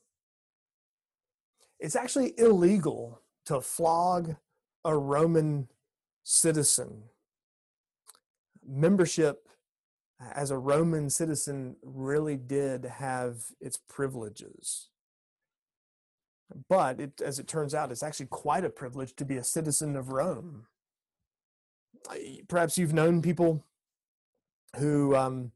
it's 1.78 1.96
actually 1.96 2.34
illegal 2.38 3.22
to 3.46 3.60
flog 3.60 4.36
a 4.84 4.96
Roman 4.96 5.68
citizen. 6.22 7.04
Membership 8.66 9.48
as 10.34 10.50
a 10.50 10.58
Roman 10.58 11.08
citizen 11.08 11.76
really 11.82 12.36
did 12.36 12.84
have 12.84 13.44
its 13.60 13.78
privileges. 13.88 14.88
But 16.68 17.00
it, 17.00 17.20
as 17.20 17.38
it 17.38 17.46
turns 17.46 17.74
out, 17.74 17.92
it's 17.92 18.02
actually 18.02 18.26
quite 18.26 18.64
a 18.64 18.70
privilege 18.70 19.14
to 19.16 19.24
be 19.24 19.36
a 19.36 19.44
citizen 19.44 19.96
of 19.96 20.10
Rome 20.10 20.66
perhaps 22.48 22.78
you've 22.78 22.94
known 22.94 23.22
people 23.22 23.64
who 24.78 25.14
um, 25.16 25.52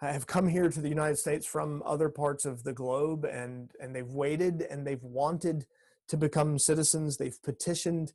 have 0.00 0.26
come 0.26 0.48
here 0.48 0.68
to 0.68 0.80
the 0.80 0.88
United 0.88 1.16
States 1.16 1.46
from 1.46 1.82
other 1.84 2.08
parts 2.08 2.44
of 2.44 2.62
the 2.64 2.72
globe 2.72 3.24
and 3.24 3.70
and 3.80 3.94
they've 3.94 4.10
waited 4.10 4.62
and 4.62 4.86
they've 4.86 5.02
wanted 5.02 5.66
to 6.08 6.16
become 6.16 6.58
citizens. 6.58 7.16
They've 7.16 7.42
petitioned 7.42 8.12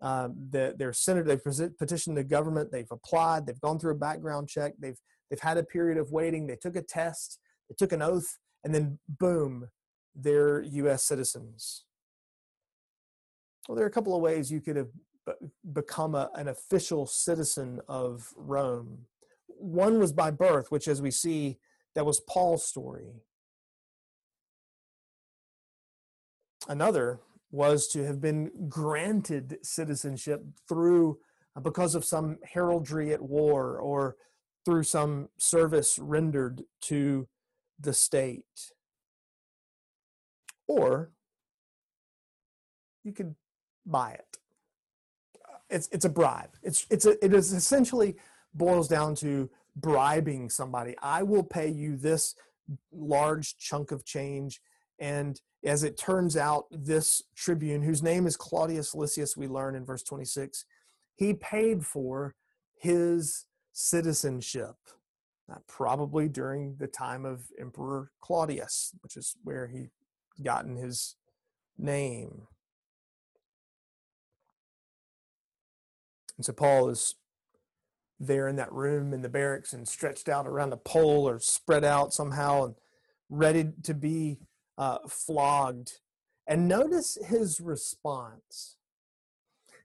uh, 0.00 0.28
the, 0.50 0.74
their 0.78 0.92
senator. 0.92 1.24
They've 1.24 1.76
petitioned 1.78 2.16
the 2.16 2.24
government. 2.24 2.70
They've 2.72 2.90
applied. 2.90 3.46
They've 3.46 3.60
gone 3.60 3.78
through 3.78 3.92
a 3.92 3.98
background 3.98 4.48
check. 4.48 4.74
They've 4.78 4.98
they've 5.28 5.40
had 5.40 5.58
a 5.58 5.62
period 5.62 5.98
of 5.98 6.10
waiting. 6.10 6.46
They 6.46 6.56
took 6.56 6.76
a 6.76 6.82
test. 6.82 7.38
They 7.68 7.74
took 7.78 7.92
an 7.92 8.02
oath, 8.02 8.38
and 8.64 8.74
then 8.74 8.98
boom, 9.08 9.68
they're 10.14 10.62
U.S. 10.62 11.04
citizens. 11.04 11.84
Well, 13.68 13.76
there 13.76 13.84
are 13.84 13.88
a 13.88 13.92
couple 13.92 14.16
of 14.16 14.22
ways 14.22 14.50
you 14.50 14.60
could 14.60 14.76
have 14.76 14.88
become 15.72 16.14
a, 16.14 16.30
an 16.34 16.48
official 16.48 17.06
citizen 17.06 17.80
of 17.88 18.32
Rome. 18.36 19.06
One 19.46 19.98
was 19.98 20.12
by 20.12 20.30
birth, 20.30 20.70
which, 20.70 20.88
as 20.88 21.02
we 21.02 21.10
see, 21.10 21.58
that 21.94 22.06
was 22.06 22.20
Paul's 22.20 22.64
story. 22.64 23.22
Another 26.68 27.20
was 27.50 27.88
to 27.88 28.04
have 28.04 28.20
been 28.20 28.50
granted 28.68 29.58
citizenship 29.62 30.44
through 30.68 31.18
uh, 31.56 31.60
because 31.60 31.94
of 31.94 32.04
some 32.04 32.38
heraldry 32.44 33.12
at 33.12 33.22
war 33.22 33.76
or 33.78 34.16
through 34.64 34.84
some 34.84 35.28
service 35.38 35.98
rendered 35.98 36.62
to 36.82 37.26
the 37.78 37.92
state. 37.92 38.72
Or 40.68 41.10
you 43.02 43.12
could 43.12 43.34
buy 43.84 44.12
it 44.12 44.39
it's 45.70 45.88
it's 45.92 46.04
a 46.04 46.10
bribe. 46.10 46.50
It's 46.62 46.86
it's 46.90 47.06
a, 47.06 47.24
it 47.24 47.32
is 47.32 47.52
essentially 47.52 48.16
boils 48.54 48.88
down 48.88 49.14
to 49.16 49.48
bribing 49.76 50.50
somebody. 50.50 50.96
I 51.02 51.22
will 51.22 51.44
pay 51.44 51.68
you 51.68 51.96
this 51.96 52.34
large 52.92 53.56
chunk 53.58 53.92
of 53.92 54.04
change. 54.04 54.60
And 54.98 55.40
as 55.64 55.82
it 55.82 55.96
turns 55.96 56.36
out, 56.36 56.66
this 56.70 57.22
tribune, 57.36 57.82
whose 57.82 58.02
name 58.02 58.26
is 58.26 58.36
Claudius 58.36 58.94
Lysias, 58.94 59.36
we 59.36 59.46
learn 59.48 59.74
in 59.74 59.84
verse 59.84 60.02
26, 60.02 60.64
he 61.16 61.34
paid 61.34 61.84
for 61.84 62.34
his 62.76 63.46
citizenship, 63.72 64.76
probably 65.66 66.28
during 66.28 66.76
the 66.78 66.86
time 66.86 67.24
of 67.24 67.46
Emperor 67.58 68.10
Claudius, 68.20 68.92
which 69.02 69.16
is 69.16 69.36
where 69.42 69.68
he 69.68 69.86
gotten 70.42 70.76
his 70.76 71.16
name. 71.78 72.46
And 76.40 76.44
so 76.46 76.54
Paul 76.54 76.88
is 76.88 77.16
there 78.18 78.48
in 78.48 78.56
that 78.56 78.72
room 78.72 79.12
in 79.12 79.20
the 79.20 79.28
barracks 79.28 79.74
and 79.74 79.86
stretched 79.86 80.26
out 80.26 80.46
around 80.46 80.72
a 80.72 80.78
pole 80.78 81.28
or 81.28 81.38
spread 81.38 81.84
out 81.84 82.14
somehow 82.14 82.64
and 82.64 82.74
ready 83.28 83.72
to 83.82 83.92
be 83.92 84.38
uh, 84.78 85.00
flogged. 85.06 86.00
And 86.46 86.66
notice 86.66 87.18
his 87.26 87.60
response. 87.60 88.76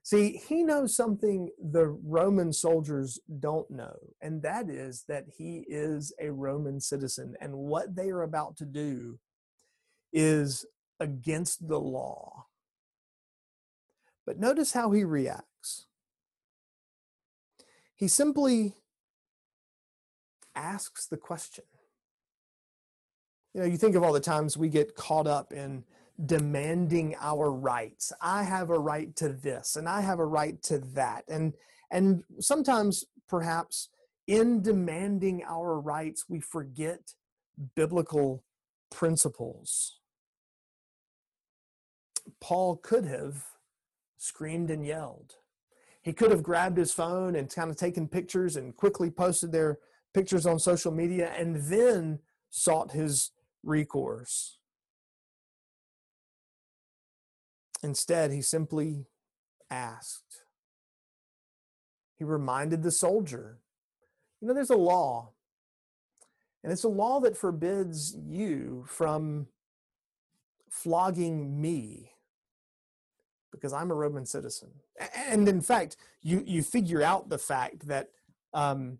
See, 0.02 0.40
he 0.48 0.62
knows 0.62 0.96
something 0.96 1.50
the 1.62 1.88
Roman 1.88 2.54
soldiers 2.54 3.20
don't 3.38 3.70
know, 3.70 3.98
and 4.22 4.40
that 4.40 4.70
is 4.70 5.04
that 5.08 5.26
he 5.36 5.66
is 5.68 6.10
a 6.18 6.30
Roman 6.30 6.80
citizen, 6.80 7.34
and 7.38 7.52
what 7.52 7.94
they 7.94 8.08
are 8.08 8.22
about 8.22 8.56
to 8.56 8.64
do 8.64 9.18
is 10.10 10.64
against 11.00 11.68
the 11.68 11.78
law. 11.78 12.46
But 14.24 14.38
notice 14.38 14.72
how 14.72 14.92
he 14.92 15.04
reacts. 15.04 15.55
He 17.96 18.08
simply 18.08 18.74
asks 20.54 21.06
the 21.06 21.16
question. 21.16 21.64
You 23.54 23.62
know, 23.62 23.66
you 23.66 23.78
think 23.78 23.96
of 23.96 24.02
all 24.02 24.12
the 24.12 24.20
times 24.20 24.56
we 24.56 24.68
get 24.68 24.94
caught 24.94 25.26
up 25.26 25.52
in 25.52 25.84
demanding 26.24 27.14
our 27.20 27.50
rights. 27.50 28.12
I 28.20 28.42
have 28.42 28.70
a 28.70 28.78
right 28.78 29.14
to 29.16 29.30
this 29.30 29.76
and 29.76 29.88
I 29.88 30.02
have 30.02 30.18
a 30.18 30.26
right 30.26 30.62
to 30.64 30.78
that. 30.78 31.24
And 31.28 31.54
and 31.90 32.22
sometimes 32.38 33.04
perhaps 33.28 33.88
in 34.26 34.60
demanding 34.60 35.42
our 35.46 35.80
rights 35.80 36.24
we 36.28 36.40
forget 36.40 37.14
biblical 37.74 38.44
principles. 38.90 40.00
Paul 42.40 42.76
could 42.76 43.06
have 43.06 43.44
screamed 44.18 44.70
and 44.70 44.84
yelled. 44.84 45.36
He 46.06 46.12
could 46.12 46.30
have 46.30 46.44
grabbed 46.44 46.78
his 46.78 46.92
phone 46.92 47.34
and 47.34 47.52
kind 47.52 47.68
of 47.68 47.74
taken 47.74 48.06
pictures 48.06 48.54
and 48.54 48.76
quickly 48.76 49.10
posted 49.10 49.50
their 49.50 49.80
pictures 50.14 50.46
on 50.46 50.60
social 50.60 50.92
media 50.92 51.32
and 51.36 51.56
then 51.64 52.20
sought 52.48 52.92
his 52.92 53.32
recourse. 53.64 54.58
Instead, 57.82 58.30
he 58.30 58.40
simply 58.40 59.06
asked. 59.68 60.44
He 62.16 62.22
reminded 62.22 62.84
the 62.84 62.92
soldier, 62.92 63.58
you 64.40 64.46
know, 64.46 64.54
there's 64.54 64.70
a 64.70 64.76
law, 64.76 65.32
and 66.62 66.72
it's 66.72 66.84
a 66.84 66.88
law 66.88 67.18
that 67.18 67.36
forbids 67.36 68.16
you 68.24 68.84
from 68.86 69.48
flogging 70.70 71.60
me 71.60 72.12
because 73.52 73.72
I'm 73.72 73.90
a 73.90 73.94
Roman 73.94 74.26
citizen. 74.26 74.70
And 75.28 75.48
in 75.48 75.60
fact, 75.60 75.96
you, 76.22 76.42
you 76.46 76.62
figure 76.62 77.02
out 77.02 77.28
the 77.28 77.38
fact 77.38 77.86
that 77.88 78.10
um, 78.52 78.98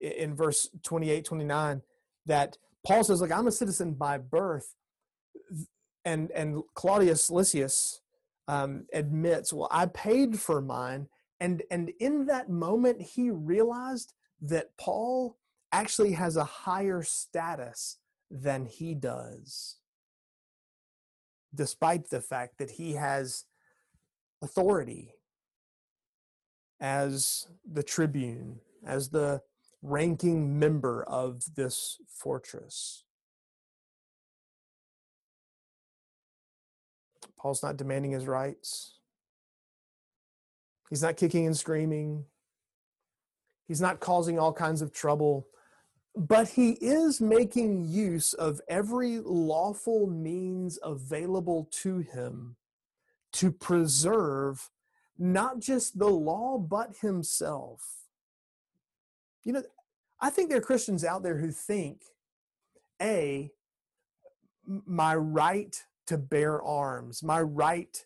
in 0.00 0.34
verse 0.34 0.68
28, 0.82 1.24
29, 1.24 1.82
that 2.26 2.58
Paul 2.86 3.04
says, 3.04 3.20
like, 3.20 3.32
I'm 3.32 3.46
a 3.46 3.52
citizen 3.52 3.94
by 3.94 4.18
birth. 4.18 4.74
And, 6.04 6.30
and 6.30 6.62
Claudius 6.74 7.30
Lysias 7.30 8.00
um, 8.48 8.86
admits, 8.92 9.52
well, 9.52 9.68
I 9.70 9.86
paid 9.86 10.38
for 10.38 10.60
mine. 10.60 11.08
And, 11.40 11.62
and 11.70 11.90
in 12.00 12.26
that 12.26 12.48
moment, 12.48 13.02
he 13.02 13.30
realized 13.30 14.12
that 14.40 14.76
Paul 14.78 15.36
actually 15.72 16.12
has 16.12 16.36
a 16.36 16.44
higher 16.44 17.02
status 17.02 17.98
than 18.30 18.66
he 18.66 18.94
does, 18.94 19.76
despite 21.54 22.10
the 22.10 22.20
fact 22.20 22.58
that 22.58 22.72
he 22.72 22.94
has 22.94 23.44
authority 24.46 25.10
as 26.80 27.48
the 27.68 27.82
tribune, 27.82 28.60
as 28.86 29.08
the 29.08 29.42
ranking 29.82 30.56
member 30.56 31.02
of 31.02 31.42
this 31.56 31.98
fortress. 32.08 33.02
Paul's 37.36 37.62
not 37.62 37.76
demanding 37.76 38.12
his 38.12 38.26
rights. 38.26 38.98
He's 40.90 41.02
not 41.02 41.16
kicking 41.16 41.46
and 41.46 41.56
screaming. 41.56 42.24
He's 43.66 43.80
not 43.80 43.98
causing 43.98 44.38
all 44.38 44.52
kinds 44.52 44.80
of 44.80 44.92
trouble. 44.92 45.48
But 46.14 46.48
he 46.50 46.70
is 46.80 47.20
making 47.20 47.88
use 47.88 48.32
of 48.32 48.60
every 48.68 49.18
lawful 49.18 50.06
means 50.06 50.78
available 50.84 51.68
to 51.82 51.98
him 51.98 52.56
to 53.34 53.50
preserve 53.50 54.70
not 55.18 55.60
just 55.60 55.98
the 55.98 56.08
law, 56.08 56.58
but 56.58 56.96
himself. 57.00 57.82
You 59.44 59.52
know, 59.52 59.62
I 60.20 60.30
think 60.30 60.48
there 60.48 60.58
are 60.58 60.62
Christians 60.62 61.04
out 61.04 61.22
there 61.22 61.38
who 61.38 61.50
think, 61.50 62.02
A, 63.00 63.50
my 64.66 65.14
right 65.14 65.82
to 66.06 66.18
bear 66.18 66.62
arms, 66.62 67.22
my 67.22 67.40
right 67.40 68.04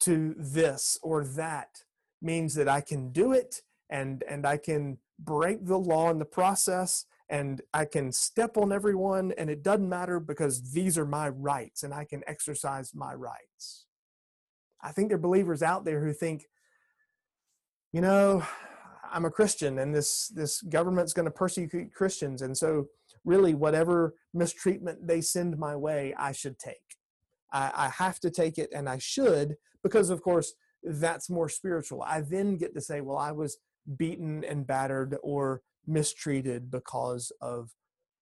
to 0.00 0.34
this 0.38 0.98
or 1.02 1.24
that 1.24 1.84
means 2.20 2.54
that 2.54 2.68
I 2.68 2.80
can 2.80 3.12
do 3.12 3.32
it 3.32 3.62
and, 3.88 4.22
and 4.28 4.46
I 4.46 4.56
can 4.56 4.98
break 5.18 5.64
the 5.64 5.78
law 5.78 6.10
in 6.10 6.18
the 6.18 6.24
process 6.24 7.06
and 7.28 7.60
I 7.72 7.86
can 7.86 8.12
step 8.12 8.56
on 8.56 8.72
everyone 8.72 9.32
and 9.38 9.50
it 9.50 9.62
doesn't 9.62 9.88
matter 9.88 10.20
because 10.20 10.72
these 10.72 10.96
are 10.98 11.06
my 11.06 11.28
rights 11.28 11.82
and 11.82 11.92
I 11.92 12.04
can 12.04 12.22
exercise 12.26 12.94
my 12.94 13.14
rights. 13.14 13.86
I 14.86 14.92
think 14.92 15.08
there 15.08 15.16
are 15.16 15.20
believers 15.20 15.62
out 15.62 15.84
there 15.84 16.00
who 16.00 16.12
think, 16.12 16.44
you 17.92 18.00
know, 18.00 18.46
I'm 19.12 19.24
a 19.24 19.30
Christian 19.30 19.78
and 19.80 19.92
this 19.92 20.28
this 20.28 20.62
government's 20.62 21.12
going 21.12 21.24
to 21.24 21.30
persecute 21.32 21.92
Christians, 21.92 22.42
and 22.42 22.56
so 22.56 22.86
really 23.24 23.54
whatever 23.54 24.14
mistreatment 24.32 25.06
they 25.08 25.20
send 25.20 25.58
my 25.58 25.74
way, 25.74 26.14
I 26.16 26.30
should 26.32 26.58
take. 26.58 26.76
I, 27.52 27.72
I 27.74 27.88
have 27.88 28.20
to 28.20 28.30
take 28.30 28.58
it, 28.58 28.70
and 28.72 28.88
I 28.88 28.98
should 28.98 29.56
because, 29.82 30.10
of 30.10 30.22
course, 30.22 30.52
that's 30.84 31.28
more 31.28 31.48
spiritual. 31.48 32.02
I 32.02 32.20
then 32.20 32.56
get 32.56 32.74
to 32.74 32.80
say, 32.80 33.00
well, 33.00 33.18
I 33.18 33.32
was 33.32 33.58
beaten 33.96 34.44
and 34.44 34.66
battered 34.66 35.16
or 35.22 35.62
mistreated 35.86 36.70
because 36.70 37.32
of 37.40 37.70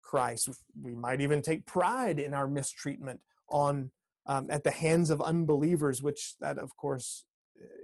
Christ. 0.02 0.48
We 0.80 0.94
might 0.94 1.20
even 1.20 1.42
take 1.42 1.66
pride 1.66 2.18
in 2.18 2.32
our 2.32 2.48
mistreatment 2.48 3.20
on 3.48 3.90
um, 4.26 4.48
at 4.50 4.64
the 4.64 4.70
hands 4.70 5.10
of 5.10 5.20
unbelievers, 5.20 6.02
which 6.02 6.34
that, 6.40 6.58
of 6.58 6.76
course, 6.76 7.24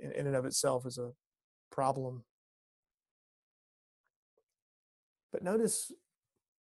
in, 0.03 0.13
in 0.13 0.27
and 0.27 0.37
of 0.37 0.45
itself 0.45 0.87
is 0.87 0.99
a 0.99 1.13
problem. 1.71 2.25
But 5.33 5.43
notice, 5.43 5.93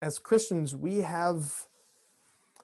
as 0.03 0.19
Christians, 0.19 0.75
we 0.75 0.99
have 0.99 1.53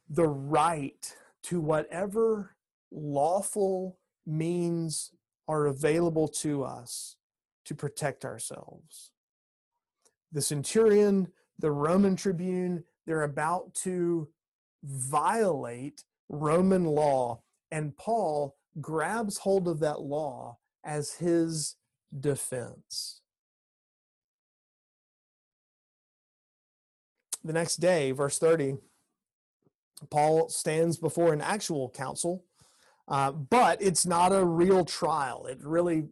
the 0.09 0.27
right 0.27 1.17
to 1.45 1.61
whatever 1.61 2.57
lawful 2.91 3.99
means 4.27 5.13
are 5.47 5.67
available 5.67 6.29
to 6.29 6.65
us 6.65 7.17
to 7.67 7.75
protect 7.75 8.25
ourselves. 8.25 9.11
The 10.33 10.43
centurion, 10.43 11.29
the 11.59 11.71
Roman 11.71 12.17
tribune, 12.17 12.85
they're 13.07 13.23
about 13.23 13.75
to 13.75 14.29
violate 14.83 16.05
Roman 16.35 16.85
law, 16.85 17.43
and 17.71 17.97
Paul 17.97 18.57
grabs 18.81 19.39
hold 19.39 19.69
of 19.69 19.81
that 19.81 20.01
law 20.01 20.59
as 20.85 21.15
his 21.15 21.77
defense. 22.19 23.21
The 27.43 27.53
next 27.53 27.77
day, 27.77 28.13
verse 28.13 28.39
30, 28.39 28.77
Paul 30.11 30.49
stands 30.49 30.97
before 30.97 31.33
an 31.33 31.41
actual 31.41 31.91
council, 31.91 32.45
uh, 33.09 33.33
but 33.33 33.83
it's 33.83 34.07
not 34.07 34.33
a 34.33 34.45
real 34.45 34.85
trial. 34.85 35.47
It 35.47 35.59
really 35.63 36.09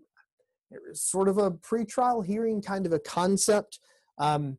it's 0.70 1.02
sort 1.02 1.28
of 1.28 1.38
a 1.38 1.50
pre-trial 1.50 2.22
hearing 2.22 2.62
kind 2.62 2.86
of 2.86 2.92
a 2.92 2.98
concept. 2.98 3.78
Um, 4.18 4.58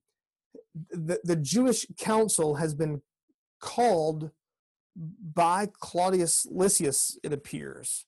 the, 0.92 1.20
the 1.24 1.36
Jewish 1.36 1.86
council 2.00 2.56
has 2.56 2.74
been 2.74 3.02
called 3.60 4.32
by 4.96 5.70
Claudius 5.80 6.46
Lysias, 6.50 7.18
it 7.24 7.34
appears. 7.34 8.06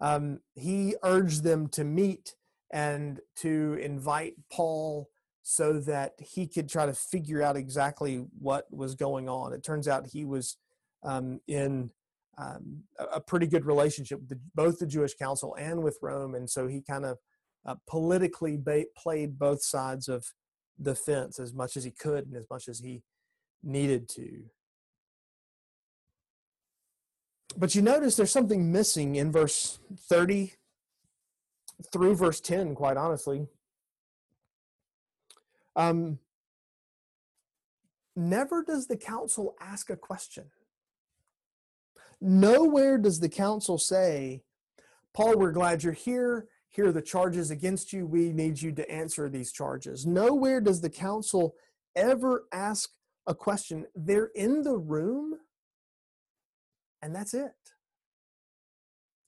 Um, 0.00 0.40
he 0.54 0.96
urged 1.02 1.44
them 1.44 1.68
to 1.68 1.84
meet 1.84 2.34
and 2.72 3.20
to 3.36 3.78
invite 3.80 4.34
Paul 4.50 5.08
so 5.42 5.78
that 5.80 6.14
he 6.18 6.46
could 6.46 6.68
try 6.68 6.86
to 6.86 6.94
figure 6.94 7.42
out 7.42 7.56
exactly 7.56 8.24
what 8.38 8.66
was 8.72 8.94
going 8.94 9.28
on. 9.28 9.52
It 9.52 9.62
turns 9.62 9.86
out 9.86 10.06
he 10.06 10.24
was 10.24 10.56
um, 11.02 11.40
in 11.46 11.90
um, 12.38 12.82
a 13.12 13.20
pretty 13.20 13.46
good 13.46 13.66
relationship 13.66 14.20
with 14.20 14.30
the, 14.30 14.40
both 14.54 14.78
the 14.78 14.86
Jewish 14.86 15.14
council 15.14 15.54
and 15.58 15.82
with 15.82 15.98
Rome, 16.02 16.34
and 16.34 16.48
so 16.48 16.66
he 16.66 16.80
kind 16.80 17.04
of 17.04 17.18
uh, 17.66 17.76
politically 17.86 18.56
ba- 18.56 18.86
played 18.96 19.38
both 19.38 19.62
sides 19.62 20.08
of 20.08 20.26
the 20.78 20.94
fence 20.94 21.38
as 21.38 21.52
much 21.52 21.76
as 21.76 21.84
he 21.84 21.90
could 21.90 22.26
and 22.26 22.36
as 22.36 22.46
much 22.50 22.66
as 22.66 22.80
he 22.80 23.02
needed 23.62 24.08
to. 24.08 24.44
But 27.56 27.74
you 27.74 27.82
notice 27.82 28.16
there's 28.16 28.32
something 28.32 28.72
missing 28.72 29.16
in 29.16 29.30
verse 29.30 29.78
30 30.08 30.54
through 31.92 32.16
verse 32.16 32.40
10, 32.40 32.74
quite 32.74 32.96
honestly. 32.96 33.46
Um, 35.76 36.18
never 38.16 38.62
does 38.62 38.86
the 38.86 38.96
council 38.96 39.54
ask 39.60 39.90
a 39.90 39.96
question. 39.96 40.46
Nowhere 42.20 42.98
does 42.98 43.20
the 43.20 43.28
council 43.28 43.78
say, 43.78 44.42
Paul, 45.12 45.38
we're 45.38 45.52
glad 45.52 45.82
you're 45.82 45.92
here. 45.92 46.48
Here 46.70 46.88
are 46.88 46.92
the 46.92 47.02
charges 47.02 47.50
against 47.50 47.92
you. 47.92 48.06
We 48.06 48.32
need 48.32 48.60
you 48.60 48.72
to 48.72 48.90
answer 48.90 49.28
these 49.28 49.52
charges. 49.52 50.06
Nowhere 50.06 50.60
does 50.60 50.80
the 50.80 50.90
council 50.90 51.54
ever 51.94 52.44
ask 52.52 52.90
a 53.26 53.34
question. 53.34 53.86
They're 53.94 54.30
in 54.34 54.62
the 54.62 54.76
room, 54.76 55.34
and 57.04 57.14
that's 57.14 57.34
it. 57.34 57.52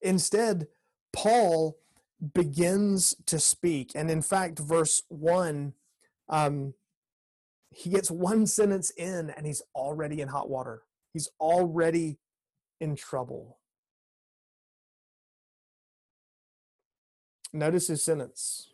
Instead, 0.01 0.69
Paul 1.13 1.77
begins 2.35 3.15
to 3.27 3.39
speak. 3.39 3.93
And 3.95 4.11
in 4.11 4.23
fact, 4.23 4.59
verse 4.59 5.03
1 5.09 5.75
um, 6.29 6.75
he 7.71 7.91
gets 7.91 8.11
one 8.11 8.47
sentence 8.47 8.91
in 8.91 9.31
and 9.31 9.47
he's 9.47 9.63
already 9.75 10.21
in 10.21 10.29
hot 10.29 10.49
water. 10.49 10.83
He's 11.13 11.29
already 11.39 12.19
in 12.81 12.97
trouble. 12.97 13.59
Notice 17.53 17.89
his 17.89 18.03
sentence 18.03 18.71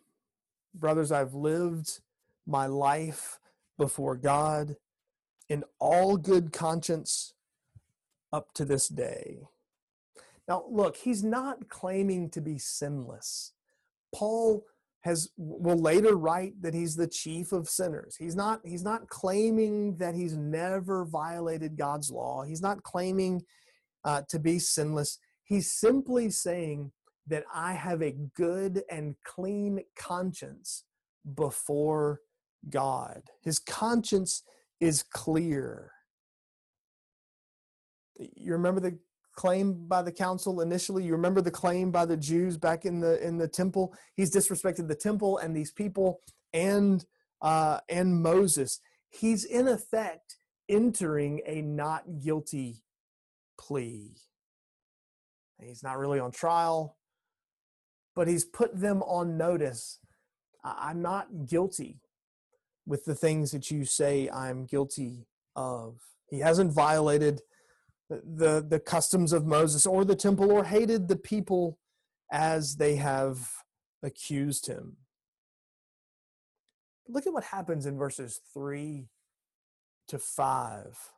Brothers, 0.74 1.12
I've 1.12 1.34
lived 1.34 2.00
my 2.46 2.66
life 2.66 3.38
before 3.76 4.16
God 4.16 4.76
in 5.48 5.64
all 5.78 6.16
good 6.16 6.52
conscience 6.52 7.34
up 8.32 8.52
to 8.54 8.64
this 8.64 8.88
day. 8.88 9.40
Now, 10.48 10.64
look, 10.68 10.96
he's 10.96 11.22
not 11.22 11.68
claiming 11.68 12.30
to 12.30 12.40
be 12.40 12.58
sinless. 12.58 13.52
Paul 14.14 14.64
has 15.02 15.30
will 15.36 15.78
later 15.78 16.16
write 16.16 16.60
that 16.62 16.74
he's 16.74 16.94
the 16.94 17.08
chief 17.08 17.52
of 17.52 17.68
sinners. 17.68 18.16
He's 18.16 18.36
not 18.36 18.60
he's 18.64 18.84
not 18.84 19.08
claiming 19.08 19.96
that 19.96 20.14
he's 20.14 20.36
never 20.36 21.04
violated 21.04 21.76
God's 21.76 22.10
law. 22.10 22.44
He's 22.44 22.62
not 22.62 22.82
claiming 22.82 23.42
uh, 24.04 24.22
to 24.28 24.38
be 24.38 24.58
sinless. 24.58 25.18
He's 25.44 25.72
simply 25.72 26.30
saying 26.30 26.92
that 27.26 27.44
I 27.52 27.72
have 27.72 28.02
a 28.02 28.16
good 28.34 28.82
and 28.90 29.16
clean 29.24 29.80
conscience 29.96 30.84
before 31.34 32.20
God. 32.68 33.22
His 33.42 33.58
conscience 33.58 34.42
is 34.80 35.02
clear. 35.02 35.92
You 38.36 38.52
remember 38.52 38.80
the 38.80 38.98
claim 39.34 39.86
by 39.86 40.02
the 40.02 40.12
council 40.12 40.60
initially? 40.60 41.04
You 41.04 41.12
remember 41.12 41.40
the 41.40 41.50
claim 41.50 41.90
by 41.90 42.04
the 42.06 42.16
jews 42.16 42.56
back 42.56 42.84
in 42.84 43.00
the 43.00 43.24
in 43.26 43.38
the 43.38 43.48
temple? 43.48 43.94
He's 44.14 44.34
disrespected 44.34 44.88
the 44.88 44.94
temple 44.94 45.38
and 45.38 45.56
these 45.56 45.72
people 45.72 46.20
and 46.52 47.04
uh 47.40 47.80
and 47.88 48.22
moses. 48.22 48.80
He's 49.10 49.44
in 49.44 49.68
effect 49.68 50.36
entering 50.68 51.42
a 51.46 51.62
not 51.62 52.20
guilty 52.22 52.82
plea. 53.58 54.14
He's 55.60 55.82
not 55.82 55.98
really 55.98 56.18
on 56.18 56.32
trial 56.32 56.96
but 58.14 58.28
he's 58.28 58.44
put 58.44 58.78
them 58.78 59.02
on 59.02 59.36
notice. 59.36 59.98
I'm 60.64 61.02
not 61.02 61.46
guilty 61.46 62.00
with 62.86 63.04
the 63.04 63.14
things 63.14 63.52
that 63.52 63.70
you 63.70 63.84
say 63.84 64.28
i'm 64.28 64.64
guilty 64.66 65.26
of. 65.54 65.98
He 66.28 66.40
hasn't 66.40 66.72
violated 66.72 67.42
the 68.24 68.64
the 68.66 68.80
customs 68.80 69.32
of 69.32 69.46
Moses 69.46 69.86
or 69.86 70.04
the 70.04 70.16
temple 70.16 70.50
or 70.50 70.64
hated 70.64 71.08
the 71.08 71.16
people 71.16 71.78
as 72.30 72.76
they 72.76 72.96
have 72.96 73.50
accused 74.02 74.66
him. 74.66 74.96
Look 77.08 77.26
at 77.26 77.32
what 77.32 77.44
happens 77.44 77.86
in 77.86 77.98
verses 77.98 78.40
3 78.54 79.08
to 80.08 80.18
5. 80.18 81.12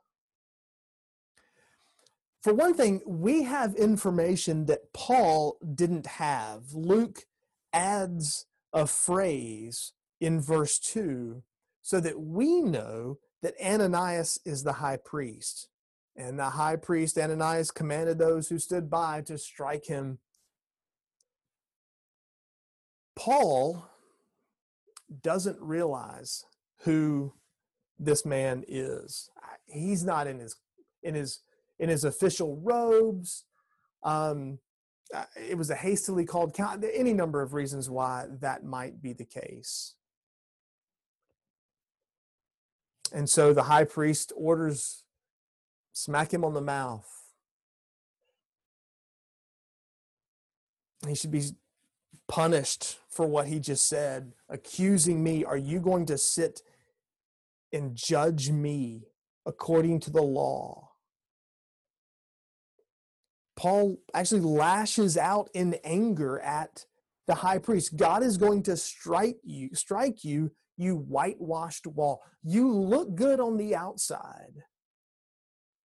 For 2.43 2.53
one 2.53 2.75
thing, 2.75 3.01
we 3.07 3.45
have 3.45 3.75
information 3.75 4.67
that 4.67 4.93
Paul 4.93 5.57
didn't 5.75 6.07
have. 6.07 6.75
Luke 6.75 7.25
adds 7.73 8.47
a 8.73 8.87
phrase 8.87 9.93
in 10.21 10.41
verse 10.41 10.79
2 10.79 11.43
so 11.81 12.01
that 12.01 12.21
we 12.21 12.61
know 12.61 13.19
that 13.43 13.55
Ananias 13.63 14.39
is 14.45 14.63
the 14.63 14.75
high 14.75 14.97
priest. 14.97 15.69
And 16.17 16.39
the 16.39 16.51
high 16.51 16.77
priest 16.77 17.19
Ananias 17.19 17.71
commanded 17.71 18.19
those 18.19 18.49
who 18.49 18.59
stood 18.59 18.89
by 18.89 19.21
to 19.23 19.37
strike 19.37 19.87
him. 19.87 20.19
Paul 23.17 23.89
doesn't 25.23 25.61
realize 25.61 26.45
who 26.85 27.35
this 27.99 28.25
man 28.25 28.65
is. 28.67 29.31
He's 29.67 30.05
not 30.05 30.27
in 30.27 30.39
his 30.39 30.57
in 31.03 31.15
his 31.15 31.41
in 31.79 31.89
his 31.89 32.05
official 32.05 32.61
robes. 32.63 33.45
Um, 34.03 34.59
it 35.37 35.57
was 35.57 35.71
a 35.71 35.75
hastily 35.75 36.25
called 36.25 36.55
count. 36.55 36.85
Any 36.93 37.13
number 37.13 37.43
of 37.43 37.55
reasons 37.55 37.91
why 37.91 38.27
that 38.41 38.65
might 38.65 39.03
be 39.03 39.13
the 39.13 39.25
case. 39.25 39.95
And 43.13 43.31
so 43.31 43.53
the 43.53 43.65
high 43.65 43.85
priest 43.85 44.33
orders 44.37 45.04
smack 45.95 46.35
him 46.35 46.45
on 46.45 46.53
the 46.53 46.61
mouth. 46.61 47.09
He 51.09 51.15
should 51.15 51.31
be 51.31 51.43
punished 52.29 52.99
for 53.09 53.27
what 53.27 53.47
he 53.47 53.61
just 53.61 53.89
said, 53.89 54.33
accusing 54.49 55.23
me. 55.23 55.45
Are 55.45 55.57
you 55.57 55.81
going 55.81 56.05
to 56.07 56.19
sit 56.19 56.63
and 57.73 57.95
judge 57.95 58.51
me 58.51 59.05
according 59.47 60.01
to 60.01 60.11
the 60.11 60.23
law? 60.23 60.91
Paul 63.57 63.99
actually 64.13 64.41
lashes 64.41 65.17
out 65.17 65.49
in 65.55 65.75
anger 65.85 66.41
at 66.41 66.87
the 67.27 67.37
high 67.37 67.59
priest. 67.59 67.97
God 67.97 68.23
is 68.23 68.37
going 68.37 68.65
to 68.65 68.77
strike 68.77 69.39
you, 69.45 69.71
strike 69.75 70.25
you, 70.25 70.51
you 70.77 70.97
whitewashed 70.97 71.87
wall. 71.87 72.23
You 72.43 72.73
look 72.73 73.15
good 73.15 73.39
on 73.39 73.57
the 73.57 73.77
outside, 73.77 74.65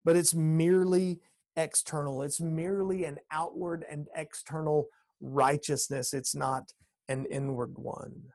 but 0.05 0.17
it's 0.17 0.35
merely 0.35 1.21
external. 1.57 2.23
It's 2.23 2.41
merely 2.41 3.05
an 3.05 3.19
outward 3.31 3.85
and 3.91 4.09
external 4.15 4.89
righteousness. 5.21 6.15
It's 6.15 6.35
not 6.35 6.73
an 7.09 7.27
inward 7.27 7.79
one. 7.79 8.33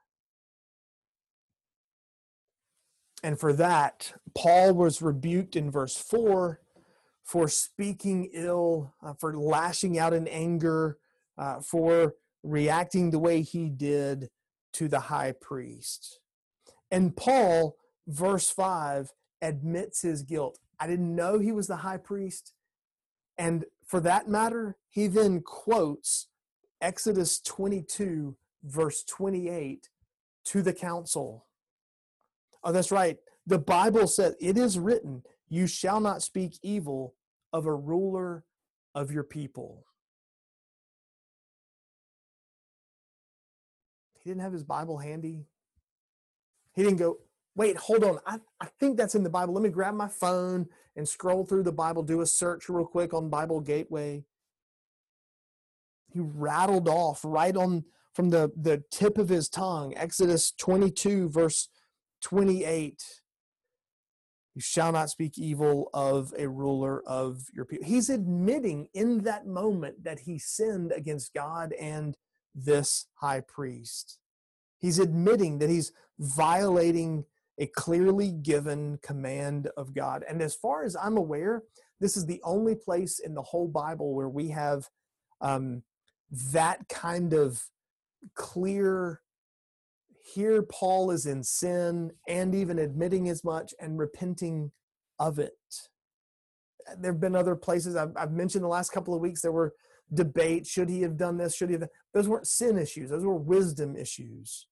And 3.23 3.39
for 3.39 3.53
that, 3.53 4.13
Paul 4.35 4.73
was 4.73 5.01
rebuked 5.01 5.55
in 5.55 5.71
verse 5.71 5.95
4 5.95 6.59
for 7.23 7.47
speaking 7.47 8.29
ill, 8.33 8.93
uh, 9.01 9.13
for 9.13 9.37
lashing 9.37 9.97
out 9.97 10.13
in 10.13 10.27
anger, 10.27 10.97
uh, 11.37 11.61
for 11.61 12.15
reacting 12.43 13.09
the 13.09 13.19
way 13.19 13.41
he 13.41 13.69
did 13.69 14.29
to 14.73 14.89
the 14.89 14.99
high 14.99 15.31
priest. 15.31 16.19
And 16.91 17.15
Paul, 17.15 17.77
verse 18.07 18.49
5, 18.49 19.11
admits 19.41 20.01
his 20.01 20.23
guilt. 20.23 20.59
I 20.83 20.87
didn't 20.87 21.15
know 21.15 21.39
he 21.39 21.53
was 21.53 21.67
the 21.67 21.77
high 21.77 21.95
priest. 21.95 22.51
And 23.37 23.63
for 23.87 24.01
that 24.01 24.27
matter, 24.27 24.75
he 24.89 25.07
then 25.07 25.39
quotes 25.39 26.27
Exodus 26.81 27.39
22, 27.39 28.35
verse 28.65 29.01
28 29.05 29.87
to 30.43 30.61
the 30.61 30.73
council. 30.73 31.45
Oh, 32.65 32.73
that's 32.73 32.91
right. 32.91 33.17
The 33.47 33.59
Bible 33.59 34.07
says, 34.07 34.35
It 34.41 34.57
is 34.57 34.77
written, 34.77 35.23
You 35.47 35.67
shall 35.67 36.01
not 36.01 36.21
speak 36.21 36.59
evil 36.61 37.15
of 37.53 37.65
a 37.65 37.73
ruler 37.73 38.43
of 38.93 39.09
your 39.09 39.23
people. 39.23 39.85
He 44.21 44.29
didn't 44.29 44.41
have 44.41 44.51
his 44.51 44.65
Bible 44.65 44.97
handy. 44.97 45.45
He 46.73 46.83
didn't 46.83 46.97
go, 46.97 47.19
wait, 47.55 47.77
hold 47.77 48.03
on. 48.03 48.19
I, 48.25 48.39
I 48.59 48.67
think 48.79 48.97
that's 48.97 49.15
in 49.15 49.23
the 49.23 49.29
Bible. 49.29 49.53
Let 49.53 49.63
me 49.63 49.69
grab 49.69 49.95
my 49.95 50.07
phone 50.07 50.67
and 50.95 51.07
scroll 51.07 51.45
through 51.45 51.63
the 51.63 51.71
Bible, 51.71 52.03
do 52.03 52.21
a 52.21 52.25
search 52.25 52.69
real 52.69 52.85
quick 52.85 53.13
on 53.13 53.29
Bible 53.29 53.59
Gateway. 53.59 54.23
He 56.11 56.19
rattled 56.19 56.87
off 56.87 57.21
right 57.23 57.55
on 57.55 57.85
from 58.13 58.29
the, 58.29 58.51
the 58.55 58.83
tip 58.91 59.17
of 59.17 59.29
his 59.29 59.49
tongue, 59.49 59.93
Exodus 59.97 60.51
22, 60.51 61.29
verse 61.29 61.69
28, 62.21 63.03
you 64.55 64.61
shall 64.61 64.91
not 64.91 65.09
speak 65.09 65.37
evil 65.37 65.89
of 65.93 66.31
a 66.37 66.47
ruler 66.47 67.01
of 67.07 67.47
your 67.53 67.65
people. 67.65 67.87
He's 67.87 68.09
admitting 68.09 68.87
in 68.93 69.23
that 69.23 69.47
moment 69.47 70.03
that 70.03 70.19
he 70.19 70.37
sinned 70.37 70.91
against 70.91 71.33
God 71.33 71.73
and 71.73 72.15
this 72.53 73.07
high 73.15 73.41
priest. 73.41 74.19
He's 74.77 74.99
admitting 74.99 75.57
that 75.57 75.69
he's 75.69 75.91
violating 76.19 77.25
a 77.59 77.67
clearly 77.67 78.31
given 78.31 78.99
command 79.01 79.69
of 79.77 79.93
God. 79.93 80.23
And 80.27 80.41
as 80.41 80.55
far 80.55 80.83
as 80.83 80.95
I'm 80.95 81.17
aware, 81.17 81.63
this 81.99 82.17
is 82.17 82.25
the 82.25 82.41
only 82.43 82.75
place 82.75 83.19
in 83.19 83.35
the 83.35 83.41
whole 83.41 83.67
Bible 83.67 84.13
where 84.15 84.29
we 84.29 84.49
have 84.49 84.87
um, 85.41 85.83
that 86.51 86.87
kind 86.89 87.33
of 87.33 87.63
clear 88.35 89.21
here 90.23 90.61
paul 90.63 91.11
is 91.11 91.25
in 91.25 91.43
sin 91.43 92.11
and 92.27 92.55
even 92.55 92.79
admitting 92.79 93.27
as 93.27 93.43
much 93.43 93.73
and 93.79 93.99
repenting 93.99 94.71
of 95.19 95.37
it 95.37 95.51
there 96.97 97.11
have 97.11 97.21
been 97.21 97.35
other 97.35 97.55
places 97.55 97.95
I've, 97.95 98.15
I've, 98.15 98.31
mentioned 98.31 98.63
the 98.63 98.69
last 98.69 98.91
couple 98.91 99.13
of 99.13 99.21
weeks 99.21 99.41
there 99.41 99.51
were 99.51 99.73
debates 100.13 100.69
should 100.69 100.89
he 100.89 101.01
have 101.01 101.17
done 101.17 101.37
this 101.37 101.55
should 101.55 101.69
he 101.69 101.73
have 101.73 101.89
those 102.13 102.27
weren't 102.27 102.47
sin 102.47 102.77
issues 102.77 103.09
those 103.09 103.25
were 103.25 103.35
wisdom 103.35 103.95
issues 103.95 104.67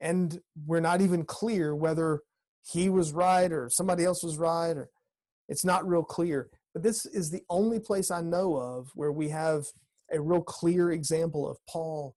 and 0.00 0.40
we're 0.66 0.80
not 0.80 1.00
even 1.00 1.24
clear 1.24 1.74
whether 1.74 2.20
he 2.70 2.88
was 2.88 3.12
right 3.12 3.52
or 3.52 3.68
somebody 3.70 4.04
else 4.04 4.22
was 4.22 4.36
right 4.36 4.76
or 4.76 4.90
it's 5.48 5.64
not 5.64 5.86
real 5.86 6.04
clear 6.04 6.48
but 6.72 6.82
this 6.82 7.06
is 7.06 7.30
the 7.30 7.42
only 7.48 7.80
place 7.80 8.10
i 8.10 8.20
know 8.20 8.56
of 8.56 8.90
where 8.94 9.12
we 9.12 9.28
have 9.28 9.64
a 10.12 10.20
real 10.20 10.42
clear 10.42 10.90
example 10.90 11.48
of 11.48 11.56
paul 11.68 12.14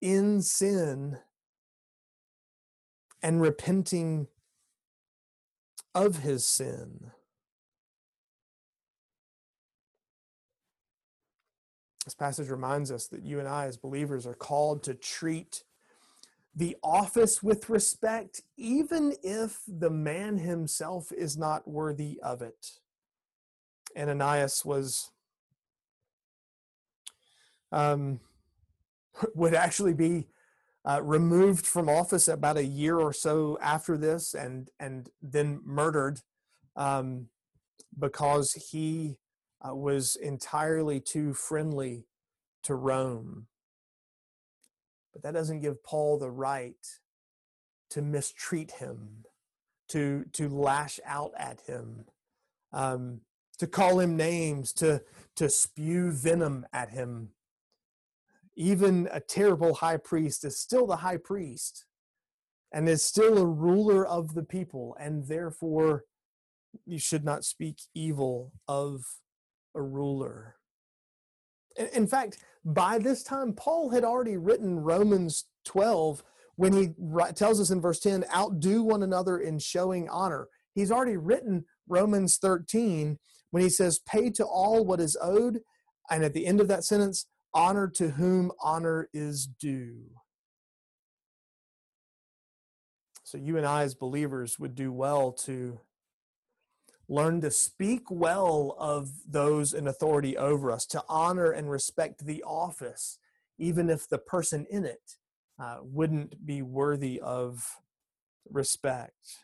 in 0.00 0.42
sin 0.42 1.18
and 3.22 3.40
repenting 3.40 4.26
of 5.94 6.18
his 6.18 6.46
sin. 6.46 7.12
This 12.04 12.14
passage 12.14 12.48
reminds 12.48 12.90
us 12.90 13.06
that 13.08 13.22
you 13.22 13.38
and 13.38 13.46
I, 13.46 13.66
as 13.66 13.76
believers, 13.76 14.26
are 14.26 14.34
called 14.34 14.82
to 14.84 14.94
treat 14.94 15.62
the 16.54 16.76
office 16.82 17.42
with 17.42 17.70
respect, 17.70 18.42
even 18.56 19.14
if 19.22 19.60
the 19.66 19.90
man 19.90 20.38
himself 20.38 21.10
is 21.12 21.36
not 21.36 21.66
worthy 21.66 22.20
of 22.22 22.42
it. 22.42 22.72
Ananias 23.96 24.64
was 24.64 25.10
um, 27.70 28.20
would 29.34 29.54
actually 29.54 29.94
be 29.94 30.28
uh, 30.84 31.00
removed 31.02 31.66
from 31.66 31.88
office 31.88 32.28
about 32.28 32.56
a 32.56 32.64
year 32.64 32.98
or 32.98 33.12
so 33.12 33.58
after 33.62 33.96
this, 33.96 34.34
and 34.34 34.70
and 34.78 35.08
then 35.22 35.60
murdered 35.64 36.20
um, 36.76 37.28
because 37.98 38.52
he 38.70 39.16
uh, 39.66 39.74
was 39.74 40.16
entirely 40.16 41.00
too 41.00 41.32
friendly 41.32 42.06
to 42.62 42.74
Rome. 42.74 43.46
But 45.12 45.22
that 45.22 45.34
doesn't 45.34 45.60
give 45.60 45.82
Paul 45.82 46.18
the 46.18 46.30
right 46.30 46.86
to 47.90 48.02
mistreat 48.02 48.72
him, 48.72 49.24
to 49.88 50.24
to 50.32 50.48
lash 50.48 50.98
out 51.04 51.32
at 51.36 51.60
him, 51.62 52.06
um, 52.72 53.20
to 53.58 53.66
call 53.66 54.00
him 54.00 54.16
names, 54.16 54.72
to 54.74 55.02
to 55.36 55.48
spew 55.48 56.10
venom 56.10 56.66
at 56.72 56.90
him 56.90 57.30
even 58.56 59.08
a 59.10 59.20
terrible 59.20 59.74
high 59.74 59.96
priest 59.96 60.44
is 60.44 60.58
still 60.58 60.86
the 60.86 60.96
high 60.96 61.16
priest 61.16 61.86
and 62.72 62.88
is 62.88 63.04
still 63.04 63.38
a 63.38 63.46
ruler 63.46 64.06
of 64.06 64.34
the 64.34 64.42
people, 64.42 64.96
and 64.98 65.26
therefore 65.26 66.04
you 66.86 66.98
should 66.98 67.24
not 67.24 67.44
speak 67.44 67.80
evil 67.94 68.52
of 68.66 69.04
a 69.74 69.82
ruler. 69.82 70.56
In 71.76 72.06
fact, 72.06 72.38
by 72.64 72.98
this 72.98 73.22
time, 73.22 73.52
Paul 73.54 73.90
had 73.90 74.04
already 74.04 74.36
written 74.36 74.80
Romans 74.80 75.46
12 75.64 76.22
when 76.56 76.72
he 76.72 76.94
tells 77.34 77.60
us 77.60 77.70
in 77.70 77.80
verse 77.80 77.98
10 78.00 78.24
outdo 78.34 78.82
one 78.82 79.02
another 79.02 79.38
in 79.38 79.58
showing 79.58 80.08
honor. 80.08 80.48
He's 80.74 80.92
already 80.92 81.16
written 81.16 81.64
Romans 81.88 82.36
13 82.36 83.18
when 83.50 83.62
he 83.62 83.68
says, 83.68 83.98
pay 83.98 84.30
to 84.30 84.44
all 84.44 84.84
what 84.84 85.00
is 85.00 85.16
owed. 85.20 85.60
And 86.10 86.24
at 86.24 86.34
the 86.34 86.46
end 86.46 86.60
of 86.60 86.68
that 86.68 86.84
sentence, 86.84 87.26
honor 87.54 87.88
to 87.88 88.10
whom 88.10 88.52
honor 88.62 89.08
is 89.12 89.46
due. 89.46 90.10
So, 93.24 93.38
you 93.38 93.56
and 93.56 93.66
I, 93.66 93.82
as 93.82 93.94
believers, 93.94 94.58
would 94.58 94.74
do 94.74 94.92
well 94.92 95.32
to 95.44 95.80
learn 97.12 97.42
to 97.42 97.50
speak 97.50 98.10
well 98.10 98.74
of 98.78 99.10
those 99.28 99.74
in 99.74 99.86
authority 99.86 100.36
over 100.36 100.72
us, 100.72 100.86
to 100.86 101.04
honor 101.08 101.50
and 101.52 101.70
respect 101.70 102.24
the 102.24 102.42
office, 102.42 103.18
even 103.58 103.90
if 103.90 104.08
the 104.08 104.16
person 104.16 104.66
in 104.70 104.86
it 104.86 105.18
uh, 105.58 105.76
wouldn't 105.82 106.46
be 106.46 106.62
worthy 106.62 107.20
of 107.20 107.76
respect. 108.50 109.36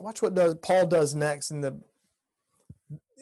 Watch 0.00 0.22
what 0.22 0.34
does, 0.34 0.54
Paul 0.56 0.86
does 0.86 1.14
next 1.14 1.50
in 1.50 1.60
the 1.60 1.78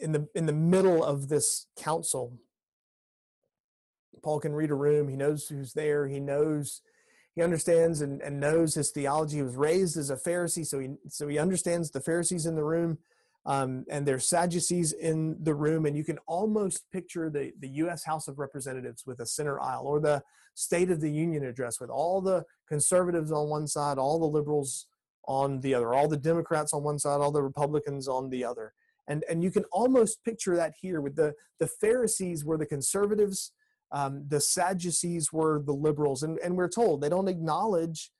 in 0.01 0.13
the 0.13 0.27
in 0.33 0.45
the 0.45 0.53
middle 0.53 1.03
of 1.03 1.29
this 1.29 1.67
council 1.77 2.33
paul 4.23 4.39
can 4.39 4.53
read 4.53 4.71
a 4.71 4.75
room 4.75 5.07
he 5.07 5.15
knows 5.15 5.47
who's 5.47 5.73
there 5.73 6.07
he 6.07 6.19
knows 6.19 6.81
he 7.35 7.41
understands 7.41 8.01
and, 8.01 8.21
and 8.21 8.39
knows 8.39 8.75
his 8.75 8.91
theology 8.91 9.37
he 9.37 9.43
was 9.43 9.55
raised 9.55 9.97
as 9.97 10.09
a 10.09 10.15
pharisee 10.15 10.65
so 10.65 10.79
he 10.79 10.89
so 11.07 11.27
he 11.27 11.37
understands 11.37 11.91
the 11.91 12.01
pharisees 12.01 12.45
in 12.45 12.55
the 12.55 12.63
room 12.63 12.97
um, 13.45 13.83
and 13.89 14.05
there's 14.05 14.27
sadducees 14.29 14.93
in 14.93 15.35
the 15.43 15.53
room 15.53 15.85
and 15.85 15.97
you 15.97 16.03
can 16.03 16.17
almost 16.27 16.89
picture 16.91 17.29
the, 17.29 17.51
the 17.59 17.67
u.s 17.67 18.03
house 18.03 18.27
of 18.27 18.39
representatives 18.39 19.05
with 19.05 19.19
a 19.19 19.25
center 19.25 19.59
aisle 19.59 19.85
or 19.85 19.99
the 19.99 20.21
state 20.53 20.91
of 20.91 21.01
the 21.01 21.11
union 21.11 21.43
address 21.43 21.79
with 21.79 21.89
all 21.89 22.21
the 22.21 22.43
conservatives 22.67 23.31
on 23.31 23.49
one 23.49 23.67
side 23.67 23.97
all 23.97 24.19
the 24.19 24.25
liberals 24.25 24.87
on 25.25 25.59
the 25.61 25.73
other 25.73 25.93
all 25.93 26.07
the 26.07 26.17
democrats 26.17 26.73
on 26.73 26.83
one 26.83 26.99
side 26.99 27.19
all 27.19 27.31
the 27.31 27.41
republicans 27.41 28.07
on 28.07 28.29
the 28.29 28.43
other. 28.43 28.73
And, 29.07 29.23
and 29.29 29.43
you 29.43 29.51
can 29.51 29.65
almost 29.71 30.23
picture 30.23 30.55
that 30.55 30.73
here 30.79 31.01
with 31.01 31.15
the, 31.15 31.33
the 31.59 31.67
Pharisees 31.67 32.45
were 32.45 32.57
the 32.57 32.65
conservatives, 32.65 33.51
um, 33.93 34.25
the 34.27 34.41
Sadducees 34.41 35.31
were 35.31 35.61
the 35.61 35.73
liberals. 35.73 36.23
And, 36.23 36.39
and 36.39 36.57
we're 36.57 36.67
told 36.67 36.99
they 36.99 37.09
don't 37.09 37.27
acknowledge 37.27 38.11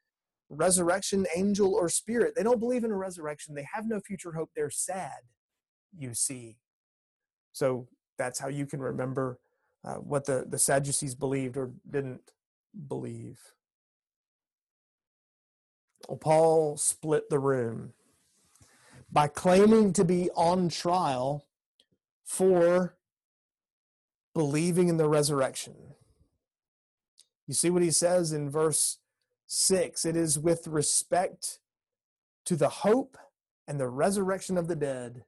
resurrection, 0.50 1.26
angel, 1.36 1.74
or 1.74 1.90
spirit. 1.90 2.36
They 2.36 2.44
don't 2.44 2.60
believe 2.60 2.84
in 2.84 2.92
a 2.92 2.96
resurrection. 2.96 3.56
They 3.56 3.68
have 3.74 3.88
no 3.88 4.00
future 4.00 4.34
hope. 4.34 4.52
They're 4.56 4.70
sad, 4.70 5.18
you 5.98 6.14
see. 6.14 6.58
So 7.54 7.88
that's 8.18 8.40
how 8.40 8.50
you 8.50 8.68
can 8.68 8.80
remember 8.80 9.40
uh, 9.84 9.96
what 9.96 10.26
the, 10.26 10.46
the 10.48 10.60
Sadducees 10.60 11.16
believed 11.16 11.58
or 11.58 11.72
didn't 11.90 12.32
believe. 12.88 13.40
Well, 16.08 16.18
Paul 16.18 16.78
split 16.78 17.30
the 17.30 17.40
room 17.40 17.94
by 19.12 19.28
claiming 19.28 19.94
to 19.94 20.06
be 20.06 20.30
on 20.36 20.70
trial 20.70 21.46
for 22.24 22.96
believing 24.34 24.90
in 24.90 24.98
the 24.98 25.08
resurrection. 25.08 25.76
You 27.48 27.54
see 27.54 27.70
what 27.70 27.84
he 27.84 27.92
says 27.92 28.32
in 28.32 28.50
verse 28.50 29.00
6 29.48 30.06
it 30.06 30.16
is 30.16 30.40
with 30.40 30.68
respect 30.68 31.60
to 32.46 32.56
the 32.56 32.70
hope 32.70 33.18
and 33.68 33.80
the 33.80 33.88
resurrection 33.88 34.58
of 34.58 34.68
the 34.68 34.76
dead 34.76 35.24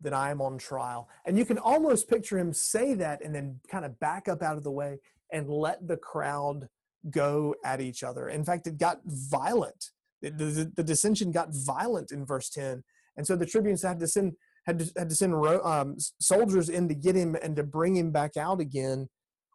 that 0.00 0.12
I 0.12 0.30
am 0.30 0.40
on 0.40 0.58
trial. 0.58 1.08
And 1.24 1.38
you 1.38 1.44
can 1.44 1.58
almost 1.58 2.08
picture 2.08 2.38
him 2.38 2.52
say 2.52 2.94
that 2.94 3.24
and 3.24 3.34
then 3.34 3.60
kind 3.70 3.84
of 3.84 3.98
back 3.98 4.28
up 4.28 4.42
out 4.42 4.56
of 4.56 4.62
the 4.62 4.70
way 4.70 4.98
and 5.32 5.48
let 5.48 5.86
the 5.86 5.96
crowd 5.96 6.68
go 7.10 7.54
at 7.64 7.80
each 7.80 8.02
other. 8.02 8.28
In 8.28 8.44
fact, 8.44 8.66
it 8.66 8.78
got 8.78 9.00
violent. 9.04 9.92
The, 10.22 10.30
the, 10.30 10.72
the 10.76 10.84
dissension 10.84 11.30
got 11.30 11.48
violent 11.52 12.12
in 12.12 12.24
verse 12.24 12.50
10 12.50 12.84
and 13.16 13.26
so 13.26 13.36
the 13.36 13.46
tribunes 13.46 13.82
had 13.82 13.98
to 14.00 14.06
send 14.06 14.34
had 14.66 14.80
to, 14.80 14.92
had 14.96 15.08
to 15.08 15.14
send 15.14 15.34
um, 15.34 15.96
soldiers 16.20 16.68
in 16.68 16.88
to 16.88 16.94
get 16.94 17.14
him 17.14 17.36
and 17.40 17.56
to 17.56 17.62
bring 17.62 17.96
him 17.96 18.10
back 18.10 18.36
out 18.36 18.60
again, 18.60 19.08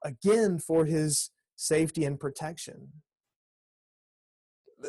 again 0.04 0.58
for 0.58 0.86
his 0.86 1.32
safety 1.58 2.06
and 2.06 2.20
protection. 2.20 2.90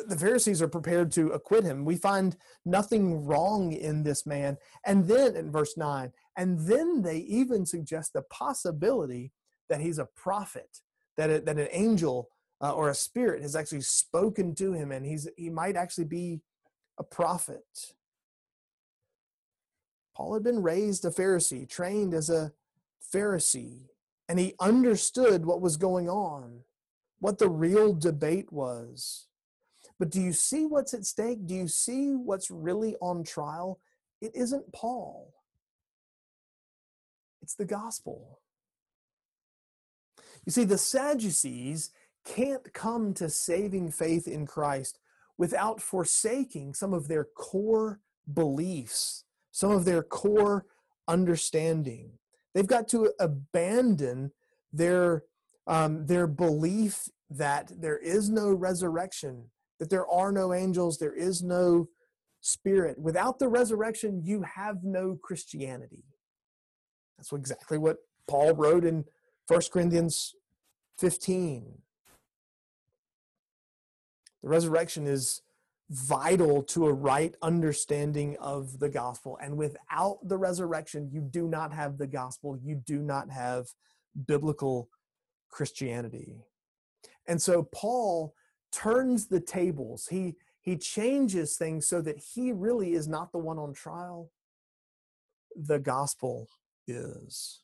The 0.07 0.17
Pharisees 0.17 0.61
are 0.61 0.67
prepared 0.67 1.11
to 1.11 1.27
acquit 1.27 1.65
him. 1.65 1.85
We 1.85 1.97
find 1.97 2.35
nothing 2.65 3.25
wrong 3.25 3.73
in 3.73 4.03
this 4.03 4.25
man. 4.25 4.57
And 4.85 5.07
then 5.07 5.35
in 5.35 5.51
verse 5.51 5.77
9, 5.77 6.11
and 6.35 6.67
then 6.67 7.03
they 7.03 7.17
even 7.17 7.65
suggest 7.65 8.13
the 8.13 8.23
possibility 8.23 9.31
that 9.69 9.81
he's 9.81 9.99
a 9.99 10.09
prophet, 10.15 10.79
that, 11.17 11.29
it, 11.29 11.45
that 11.45 11.59
an 11.59 11.67
angel 11.71 12.29
uh, 12.59 12.71
or 12.71 12.89
a 12.89 12.95
spirit 12.95 13.43
has 13.43 13.55
actually 13.55 13.81
spoken 13.81 14.55
to 14.55 14.73
him 14.73 14.91
and 14.91 15.05
he's, 15.05 15.27
he 15.37 15.49
might 15.49 15.75
actually 15.75 16.05
be 16.05 16.41
a 16.97 17.03
prophet. 17.03 17.93
Paul 20.15 20.33
had 20.35 20.43
been 20.43 20.61
raised 20.61 21.05
a 21.05 21.09
Pharisee, 21.09 21.67
trained 21.67 22.13
as 22.13 22.29
a 22.29 22.53
Pharisee, 23.13 23.89
and 24.29 24.39
he 24.39 24.53
understood 24.59 25.45
what 25.45 25.61
was 25.61 25.77
going 25.77 26.09
on. 26.09 26.63
what 27.23 27.39
the 27.39 27.47
real 27.47 27.93
debate 27.93 28.51
was. 28.51 29.27
But 29.97 30.09
do 30.09 30.19
you 30.19 30.33
see 30.33 30.65
what's 30.65 30.93
at 30.93 31.05
stake? 31.05 31.47
Do 31.47 31.55
you 31.55 31.69
see 31.69 32.09
what's 32.11 32.51
really 32.51 32.97
on 32.99 33.23
trial? 33.23 33.79
It 34.19 34.35
isn't 34.35 34.73
Paul, 34.73 35.33
it's 37.41 37.55
the 37.55 37.63
gospel. 37.65 38.39
You 40.45 40.51
see, 40.51 40.65
the 40.65 40.77
Sadducees 40.77 41.91
can't 42.25 42.73
come 42.73 43.13
to 43.13 43.29
saving 43.29 43.91
faith 43.91 44.27
in 44.27 44.45
Christ 44.45 44.99
without 45.37 45.81
forsaking 45.81 46.73
some 46.73 46.93
of 46.93 47.07
their 47.07 47.23
core 47.23 48.01
beliefs, 48.33 49.23
some 49.53 49.71
of 49.71 49.85
their 49.85 50.03
core 50.03 50.65
understanding. 51.07 52.09
They've 52.53 52.67
got 52.67 52.89
to 52.89 53.13
abandon 53.19 54.31
their 54.73 55.23
um, 55.65 56.07
their 56.07 56.27
belief 56.27 57.07
that 57.29 57.71
there 57.79 57.97
is 57.97 58.29
no 58.29 58.51
resurrection, 58.51 59.45
that 59.79 59.89
there 59.89 60.05
are 60.07 60.31
no 60.31 60.53
angels, 60.53 60.97
there 60.97 61.15
is 61.15 61.41
no 61.41 61.87
spirit. 62.41 62.99
Without 62.99 63.39
the 63.39 63.47
resurrection, 63.47 64.21
you 64.25 64.41
have 64.41 64.83
no 64.83 65.17
Christianity. 65.23 66.03
That's 67.17 67.31
exactly 67.31 67.77
what 67.77 67.97
Paul 68.27 68.53
wrote 68.55 68.83
in 68.83 69.05
1 69.47 69.61
Corinthians 69.71 70.35
15. 70.97 71.77
The 74.41 74.49
resurrection 74.49 75.07
is 75.07 75.41
vital 75.93 76.63
to 76.63 76.87
a 76.87 76.93
right 76.93 77.35
understanding 77.43 78.35
of 78.39 78.79
the 78.79 78.89
gospel. 78.89 79.37
And 79.41 79.55
without 79.55 80.17
the 80.23 80.37
resurrection, 80.37 81.09
you 81.11 81.21
do 81.21 81.47
not 81.47 81.71
have 81.71 81.97
the 81.97 82.07
gospel. 82.07 82.57
You 82.61 82.81
do 82.83 82.99
not 82.99 83.29
have 83.29 83.67
biblical 84.25 84.89
Christianity. 85.49 86.35
And 87.27 87.39
so 87.39 87.69
Paul 87.71 88.33
turns 88.71 89.27
the 89.27 89.39
tables. 89.39 90.07
He 90.09 90.35
he 90.61 90.77
changes 90.77 91.57
things 91.57 91.87
so 91.87 92.01
that 92.01 92.17
he 92.17 92.53
really 92.53 92.93
is 92.93 93.07
not 93.07 93.31
the 93.31 93.37
one 93.37 93.59
on 93.59 93.73
trial. 93.73 94.31
The 95.55 95.77
gospel 95.77 96.47
is. 96.87 97.59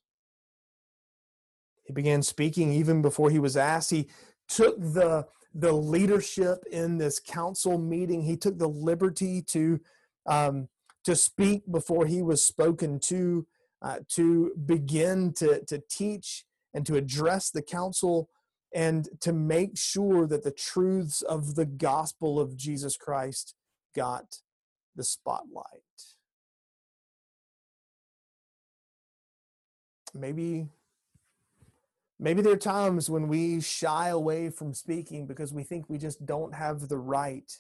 He 1.84 1.94
began 1.94 2.22
speaking 2.22 2.74
even 2.74 3.02
before 3.02 3.32
he 3.32 3.39
was 3.39 3.58
asked. 3.58 3.89
He 3.89 4.10
took 4.50 4.78
the 4.78 5.26
the 5.54 5.72
leadership 5.72 6.64
in 6.72 6.98
this 6.98 7.20
council 7.20 7.78
meeting. 7.78 8.22
He 8.22 8.38
took 8.38 8.58
the 8.58 8.70
liberty 8.70 9.42
to 9.44 9.80
um, 10.26 10.70
to 11.06 11.16
speak 11.16 11.64
before 11.72 12.06
he 12.06 12.22
was 12.22 12.44
spoken 12.44 13.00
to, 13.00 13.48
uh, 13.82 14.00
to 14.10 14.52
begin 14.66 15.34
to 15.34 15.64
to 15.66 15.82
teach 15.90 16.46
and 16.74 16.86
to 16.86 16.96
address 16.96 17.50
the 17.50 17.62
council 17.62 18.30
and 18.74 19.10
to 19.22 19.34
make 19.34 19.78
sure 19.78 20.28
that 20.28 20.44
the 20.44 20.52
truths 20.52 21.22
of 21.24 21.56
the 21.56 21.66
gospel 21.66 22.40
of 22.40 22.56
Jesus 22.56 22.96
Christ 22.96 23.56
got 23.96 24.42
the 24.96 25.04
spotlight. 25.04 25.66
Maybe 30.14 30.68
maybe 32.19 32.41
there 32.41 32.53
are 32.53 32.58
times 32.58 33.10
when 33.10 33.27
we 33.27 33.62
shy 33.62 34.10
away 34.10 34.49
from 34.49 34.73
speaking 34.73 35.25
because 35.25 35.53
we 35.53 35.63
think 35.63 35.86
we 35.88 35.97
just 35.97 36.25
don't 36.25 36.53
have 36.53 36.89
the 36.89 36.97
right. 36.97 37.51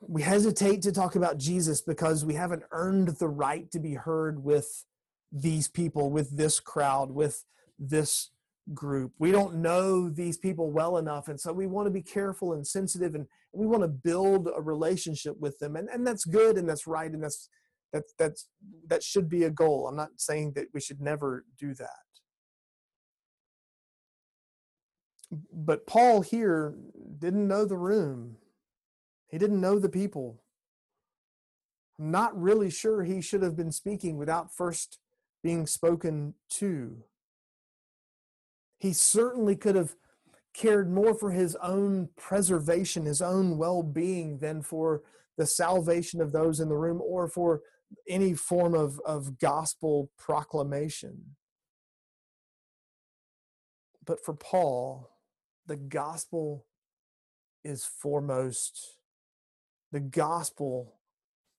We 0.00 0.22
hesitate 0.22 0.82
to 0.82 0.92
talk 0.92 1.16
about 1.16 1.38
Jesus 1.38 1.80
because 1.80 2.24
we 2.24 2.34
haven't 2.34 2.62
earned 2.70 3.08
the 3.08 3.28
right 3.28 3.70
to 3.72 3.80
be 3.80 3.94
heard 3.94 4.44
with 4.44 4.84
these 5.32 5.66
people, 5.66 6.10
with 6.10 6.36
this 6.36 6.60
crowd, 6.60 7.10
with 7.10 7.44
this 7.78 8.30
group. 8.72 9.12
We 9.18 9.32
don't 9.32 9.56
know 9.56 10.08
these 10.08 10.38
people 10.38 10.70
well 10.70 10.96
enough. 10.96 11.28
And 11.28 11.40
so 11.40 11.52
we 11.52 11.66
want 11.66 11.86
to 11.86 11.90
be 11.90 12.02
careful 12.02 12.52
and 12.52 12.66
sensitive 12.66 13.14
and 13.14 13.26
we 13.52 13.66
want 13.66 13.82
to 13.82 13.88
build 13.88 14.48
a 14.54 14.62
relationship 14.62 15.38
with 15.40 15.58
them. 15.58 15.76
And, 15.76 15.88
and 15.88 16.06
that's 16.06 16.24
good 16.24 16.56
and 16.56 16.68
that's 16.68 16.86
right. 16.86 17.10
And 17.10 17.22
that's, 17.22 17.48
that's, 17.92 18.14
that's, 18.18 18.48
that 18.86 19.02
should 19.02 19.28
be 19.28 19.44
a 19.44 19.50
goal. 19.50 19.88
I'm 19.88 19.96
not 19.96 20.10
saying 20.16 20.52
that 20.54 20.66
we 20.72 20.80
should 20.80 21.00
never 21.00 21.44
do 21.58 21.74
that. 21.74 22.03
But 25.52 25.86
Paul 25.86 26.22
here 26.22 26.74
didn't 27.18 27.48
know 27.48 27.64
the 27.64 27.76
room. 27.76 28.36
He 29.28 29.38
didn't 29.38 29.60
know 29.60 29.78
the 29.78 29.88
people. 29.88 30.42
I'm 31.98 32.10
not 32.10 32.40
really 32.40 32.70
sure 32.70 33.02
he 33.02 33.20
should 33.20 33.42
have 33.42 33.56
been 33.56 33.72
speaking 33.72 34.16
without 34.16 34.54
first 34.54 34.98
being 35.42 35.66
spoken 35.66 36.34
to. 36.50 37.04
He 38.78 38.92
certainly 38.92 39.56
could 39.56 39.76
have 39.76 39.94
cared 40.52 40.90
more 40.90 41.14
for 41.14 41.30
his 41.30 41.56
own 41.56 42.08
preservation, 42.16 43.04
his 43.04 43.22
own 43.22 43.58
well 43.58 43.82
being, 43.82 44.38
than 44.38 44.62
for 44.62 45.02
the 45.36 45.46
salvation 45.46 46.20
of 46.20 46.32
those 46.32 46.60
in 46.60 46.68
the 46.68 46.76
room 46.76 47.00
or 47.02 47.28
for 47.28 47.62
any 48.08 48.34
form 48.34 48.74
of, 48.74 49.00
of 49.04 49.38
gospel 49.38 50.10
proclamation. 50.18 51.36
But 54.04 54.24
for 54.24 54.34
Paul, 54.34 55.10
the 55.66 55.76
gospel 55.76 56.66
is 57.62 57.84
foremost. 57.84 58.98
The 59.92 60.00
gospel 60.00 60.94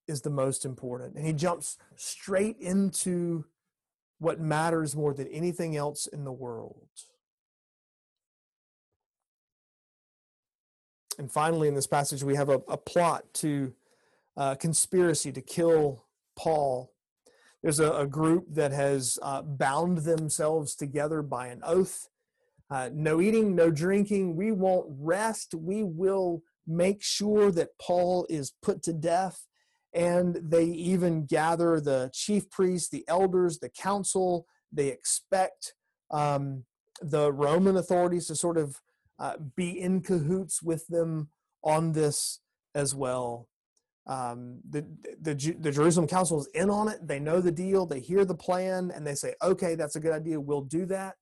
is 0.08 0.22
the 0.22 0.30
most 0.30 0.66
important. 0.66 1.16
And 1.16 1.26
he 1.26 1.34
jumps 1.34 1.78
straight 1.96 2.58
into 2.60 3.46
what 4.20 4.40
matters 4.40 4.96
more 4.96 5.14
than 5.14 5.28
anything 5.28 5.76
else 5.76 6.08
in 6.08 6.24
the 6.24 6.32
world. 6.32 6.88
And 11.18 11.32
finally, 11.32 11.68
in 11.68 11.76
this 11.76 11.88
passage, 11.88 12.24
we 12.24 12.36
have 12.36 12.50
a, 12.50 12.62
a 12.68 12.78
plot 12.78 13.24
to 13.36 13.74
uh, 14.38 14.56
conspiracy 14.56 15.32
to 15.32 15.42
kill 15.42 16.04
Paul. 16.36 16.92
There's 17.64 17.80
a, 17.80 17.92
a 17.94 18.06
group 18.06 18.46
that 18.54 18.72
has 18.72 19.18
uh, 19.22 19.42
bound 19.42 20.00
themselves 20.00 20.76
together 20.76 21.22
by 21.22 21.48
an 21.48 21.62
oath. 21.64 22.10
Uh, 22.70 22.90
no 22.94 23.22
eating, 23.22 23.56
no 23.56 23.70
drinking. 23.70 24.36
We 24.36 24.52
won't 24.52 24.88
rest. 24.90 25.54
We 25.54 25.84
will 25.84 26.42
make 26.68 27.04
sure 27.04 27.52
that 27.52 27.78
Paul 27.80 28.26
is 28.30 28.54
put 28.62 28.82
to 28.84 28.94
death 28.94 29.46
and 29.94 30.38
they 30.44 30.66
even 30.66 31.26
gather 31.26 31.80
the 31.80 32.10
chief 32.14 32.50
priests, 32.50 32.90
the 32.90 33.06
elders, 33.08 33.60
the 33.60 33.70
council. 33.70 34.46
They 34.72 34.90
expect 34.90 35.74
um, 36.12 36.66
the 37.02 37.32
Roman 37.32 37.78
authorities 37.78 38.28
to 38.28 38.36
sort 38.36 38.58
of 38.58 38.82
uh, 39.20 39.38
be 39.56 39.80
in 39.80 40.02
cahoots 40.02 40.62
with 40.62 40.86
them 40.88 41.30
on 41.64 41.94
this 41.94 42.42
as 42.76 42.94
well. 42.94 43.48
Um, 44.06 44.60
the, 44.70 44.86
the, 45.20 45.56
the 45.60 45.72
Jerusalem 45.72 46.08
council 46.08 46.40
is 46.40 46.50
in 46.54 46.70
on 46.70 46.90
it. 46.90 47.08
They 47.08 47.20
know 47.20 47.40
the 47.40 47.52
deal. 47.52 47.86
They 47.86 48.02
hear 48.02 48.26
the 48.26 48.36
plan, 48.36 48.92
and 48.94 49.08
they 49.08 49.16
say, 49.16 49.34
"Okay, 49.42 49.74
that's 49.74 49.96
a 49.96 50.00
good 50.00 50.14
idea. 50.14 50.40
We'll 50.40 50.62
do 50.62 50.86
that." 50.88 51.16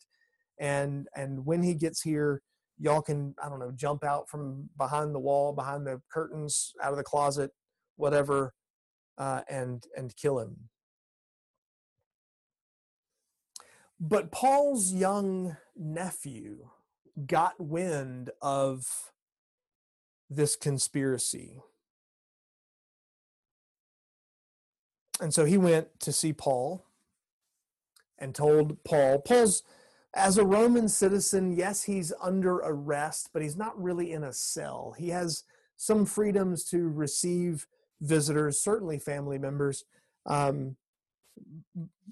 And 0.59 1.07
and 1.15 1.45
when 1.45 1.63
he 1.63 1.73
gets 1.73 2.01
here, 2.01 2.41
y'all 2.79 3.01
can 3.01 3.35
I 3.43 3.49
don't 3.49 3.59
know 3.59 3.71
jump 3.75 4.03
out 4.03 4.29
from 4.29 4.69
behind 4.77 5.13
the 5.13 5.19
wall, 5.19 5.53
behind 5.53 5.85
the 5.85 6.01
curtains, 6.11 6.73
out 6.81 6.91
of 6.91 6.97
the 6.97 7.03
closet, 7.03 7.51
whatever, 7.95 8.53
uh, 9.17 9.41
and 9.49 9.83
and 9.95 10.15
kill 10.15 10.39
him. 10.39 10.69
But 13.99 14.31
Paul's 14.31 14.91
young 14.91 15.55
nephew 15.75 16.69
got 17.25 17.59
wind 17.59 18.31
of 18.41 19.11
this 20.29 20.55
conspiracy. 20.55 21.61
And 25.21 25.33
so 25.33 25.45
he 25.45 25.57
went 25.57 25.99
to 26.01 26.11
see 26.11 26.33
Paul 26.33 26.85
and 28.17 28.33
told 28.33 28.83
Paul, 28.83 29.19
Paul's 29.19 29.63
as 30.15 30.37
a 30.37 30.45
Roman 30.45 30.87
citizen, 30.87 31.55
yes, 31.55 31.83
he's 31.83 32.13
under 32.21 32.57
arrest, 32.57 33.29
but 33.33 33.41
he's 33.41 33.57
not 33.57 33.81
really 33.81 34.11
in 34.11 34.23
a 34.23 34.33
cell. 34.33 34.95
He 34.97 35.09
has 35.09 35.43
some 35.75 36.05
freedoms 36.05 36.63
to 36.65 36.87
receive 36.87 37.67
visitors, 37.99 38.59
certainly 38.59 38.99
family 38.99 39.39
members. 39.39 39.85
Um, 40.25 40.75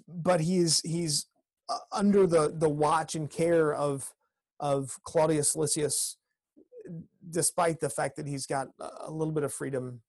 but 0.08 0.42
he's 0.42 0.82
he's 0.82 1.28
uh, 1.70 1.78
under 1.92 2.26
the 2.26 2.54
the 2.56 2.70
watch 2.70 3.16
and 3.16 3.30
care 3.30 3.74
of 3.74 4.14
of 4.60 5.00
Claudius 5.04 5.56
Lysias, 5.56 6.18
despite 7.30 7.80
the 7.80 7.90
fact 7.90 8.16
that 8.16 8.28
he's 8.28 8.46
got 8.48 8.68
a 8.80 9.12
little 9.12 9.34
bit 9.34 9.44
of 9.44 9.54
freedom, 9.54 10.02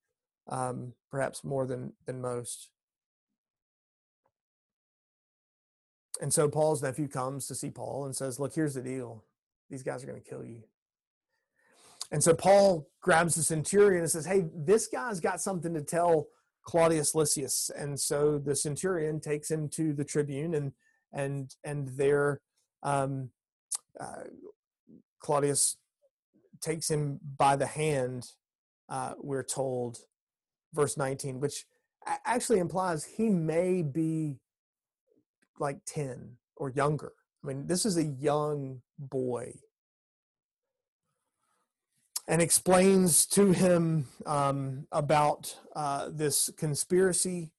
um, 0.48 0.94
perhaps 1.10 1.44
more 1.44 1.66
than 1.66 1.92
than 2.06 2.20
most. 2.20 2.71
And 6.22 6.32
so 6.32 6.48
Paul's 6.48 6.82
nephew 6.82 7.08
comes 7.08 7.46
to 7.48 7.54
see 7.54 7.68
Paul 7.68 8.06
and 8.06 8.16
says, 8.16 8.40
"Look, 8.40 8.54
here's 8.54 8.74
the 8.74 8.82
deal. 8.82 9.24
These 9.68 9.82
guys 9.82 10.02
are 10.02 10.06
going 10.06 10.22
to 10.22 10.28
kill 10.28 10.44
you." 10.44 10.62
And 12.12 12.22
so 12.22 12.34
Paul 12.34 12.88
grabs 13.00 13.34
the 13.34 13.42
centurion 13.42 14.02
and 14.02 14.10
says, 14.10 14.26
Hey, 14.26 14.44
this 14.54 14.86
guy's 14.86 15.18
got 15.18 15.40
something 15.40 15.72
to 15.72 15.80
tell 15.80 16.28
Claudius 16.62 17.14
Lysias. 17.14 17.70
And 17.74 17.98
so 17.98 18.38
the 18.38 18.54
centurion 18.54 19.18
takes 19.18 19.50
him 19.50 19.68
to 19.70 19.94
the 19.94 20.04
tribune 20.04 20.54
and 20.54 20.72
and 21.14 21.54
and 21.64 21.88
there 21.96 22.40
um, 22.82 23.30
uh, 23.98 24.24
Claudius 25.20 25.76
takes 26.60 26.90
him 26.90 27.20
by 27.38 27.56
the 27.56 27.66
hand, 27.66 28.26
uh, 28.88 29.14
we're 29.18 29.44
told, 29.44 29.98
verse 30.72 30.96
19, 30.96 31.40
which 31.40 31.64
actually 32.24 32.58
implies 32.58 33.04
he 33.04 33.28
may 33.28 33.82
be 33.82 34.38
like 35.58 35.78
10 35.86 36.36
or 36.56 36.70
younger. 36.70 37.12
I 37.42 37.48
mean, 37.48 37.66
this 37.66 37.84
is 37.84 37.96
a 37.96 38.04
young 38.04 38.82
boy. 38.98 39.54
And 42.28 42.40
explains 42.40 43.26
to 43.26 43.50
him 43.50 44.06
um, 44.26 44.86
about 44.92 45.58
uh, 45.74 46.08
this 46.10 46.50
conspiracy, 46.56 47.50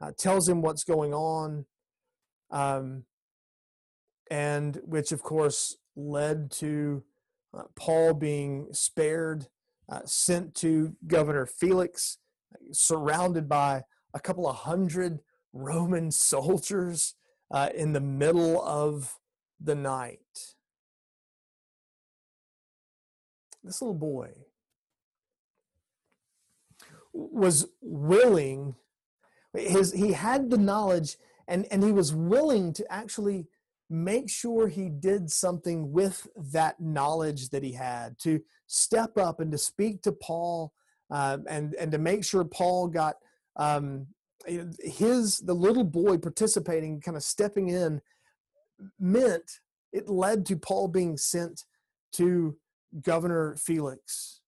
uh, 0.00 0.12
tells 0.16 0.48
him 0.48 0.62
what's 0.62 0.82
going 0.82 1.12
on, 1.12 1.66
um, 2.50 3.04
and 4.30 4.80
which, 4.84 5.12
of 5.12 5.22
course, 5.22 5.76
led 5.94 6.50
to 6.52 7.04
uh, 7.56 7.64
Paul 7.76 8.14
being 8.14 8.68
spared, 8.72 9.48
uh, 9.90 10.00
sent 10.04 10.54
to 10.56 10.96
Governor 11.06 11.44
Felix, 11.44 12.18
surrounded 12.72 13.48
by 13.48 13.82
a 14.14 14.20
couple 14.20 14.48
of 14.48 14.56
hundred 14.56 15.20
Roman 15.52 16.10
soldiers 16.10 17.14
uh, 17.50 17.70
in 17.74 17.92
the 17.92 18.00
middle 18.00 18.62
of 18.62 19.18
the 19.60 19.74
night. 19.74 20.54
This 23.64 23.82
little 23.82 23.94
boy 23.94 24.30
was 27.12 27.66
willing 27.80 28.74
his 29.54 29.92
he 29.92 30.12
had 30.12 30.50
the 30.50 30.58
knowledge 30.58 31.16
and 31.48 31.66
and 31.70 31.82
he 31.82 31.90
was 31.90 32.14
willing 32.14 32.72
to 32.72 32.92
actually 32.92 33.46
make 33.90 34.28
sure 34.28 34.68
he 34.68 34.88
did 34.88 35.30
something 35.30 35.90
with 35.90 36.28
that 36.36 36.78
knowledge 36.78 37.48
that 37.48 37.62
he 37.62 37.72
had 37.72 38.18
to 38.18 38.40
step 38.66 39.16
up 39.16 39.40
and 39.40 39.50
to 39.50 39.58
speak 39.58 40.02
to 40.02 40.12
paul 40.12 40.72
uh, 41.10 41.38
and 41.48 41.74
and 41.74 41.90
to 41.90 41.98
make 41.98 42.24
sure 42.24 42.44
paul 42.44 42.86
got 42.86 43.16
um, 43.56 44.06
his 44.46 45.38
the 45.38 45.54
little 45.54 45.84
boy 45.84 46.16
participating 46.16 47.00
kind 47.00 47.16
of 47.16 47.22
stepping 47.22 47.68
in 47.68 48.00
meant 48.98 49.60
it 49.92 50.08
led 50.08 50.46
to 50.46 50.56
paul 50.56 50.88
being 50.88 51.16
sent 51.16 51.64
to 52.12 52.56
governor 53.02 53.56
felix. 53.56 54.40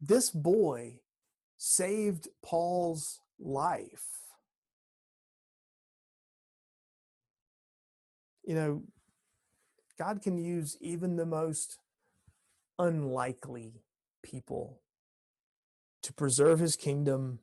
This 0.00 0.30
boy 0.30 1.00
saved 1.56 2.28
paul's 2.44 3.20
life. 3.38 4.06
You 8.44 8.54
know 8.54 8.82
god 9.98 10.22
can 10.22 10.38
use 10.38 10.76
even 10.80 11.16
the 11.16 11.26
most 11.26 11.78
unlikely 12.78 13.84
people 14.22 14.80
to 16.02 16.12
preserve 16.12 16.58
his 16.58 16.76
kingdom 16.76 17.38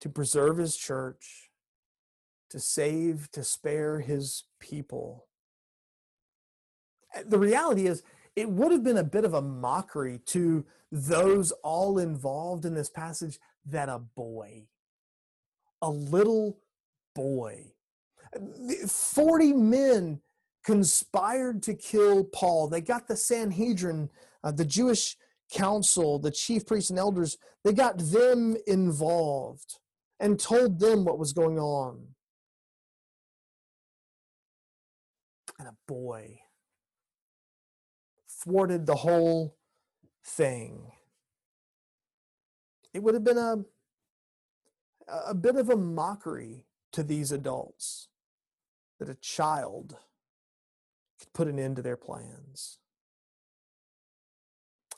to 0.00 0.08
preserve 0.08 0.58
his 0.58 0.76
church, 0.76 1.50
to 2.50 2.60
save, 2.60 3.30
to 3.32 3.44
spare 3.44 4.00
his 4.00 4.44
people. 4.60 5.26
The 7.26 7.38
reality 7.38 7.86
is, 7.86 8.02
it 8.36 8.48
would 8.48 8.70
have 8.70 8.84
been 8.84 8.98
a 8.98 9.04
bit 9.04 9.24
of 9.24 9.34
a 9.34 9.42
mockery 9.42 10.20
to 10.26 10.64
those 10.92 11.50
all 11.62 11.98
involved 11.98 12.64
in 12.64 12.74
this 12.74 12.88
passage 12.88 13.38
that 13.66 13.88
a 13.88 13.98
boy, 13.98 14.68
a 15.82 15.90
little 15.90 16.60
boy, 17.14 17.72
40 18.86 19.52
men 19.54 20.20
conspired 20.64 21.62
to 21.64 21.74
kill 21.74 22.24
Paul. 22.24 22.68
They 22.68 22.80
got 22.80 23.08
the 23.08 23.16
Sanhedrin, 23.16 24.10
uh, 24.44 24.52
the 24.52 24.64
Jewish 24.64 25.16
council, 25.50 26.18
the 26.18 26.30
chief 26.30 26.66
priests 26.66 26.90
and 26.90 26.98
elders, 26.98 27.38
they 27.64 27.72
got 27.72 27.98
them 27.98 28.56
involved 28.66 29.78
and 30.20 30.38
told 30.38 30.80
them 30.80 31.04
what 31.04 31.18
was 31.18 31.32
going 31.32 31.58
on. 31.58 32.08
And 35.58 35.68
a 35.68 35.76
boy 35.86 36.40
thwarted 38.28 38.86
the 38.86 38.96
whole 38.96 39.56
thing. 40.24 40.92
It 42.94 43.02
would 43.02 43.14
have 43.14 43.24
been 43.24 43.38
a, 43.38 43.56
a 45.26 45.34
bit 45.34 45.56
of 45.56 45.68
a 45.68 45.76
mockery 45.76 46.64
to 46.92 47.02
these 47.02 47.32
adults 47.32 48.08
that 48.98 49.08
a 49.08 49.14
child 49.14 49.96
could 51.18 51.32
put 51.32 51.48
an 51.48 51.58
end 51.58 51.76
to 51.76 51.82
their 51.82 51.96
plans. 51.96 52.78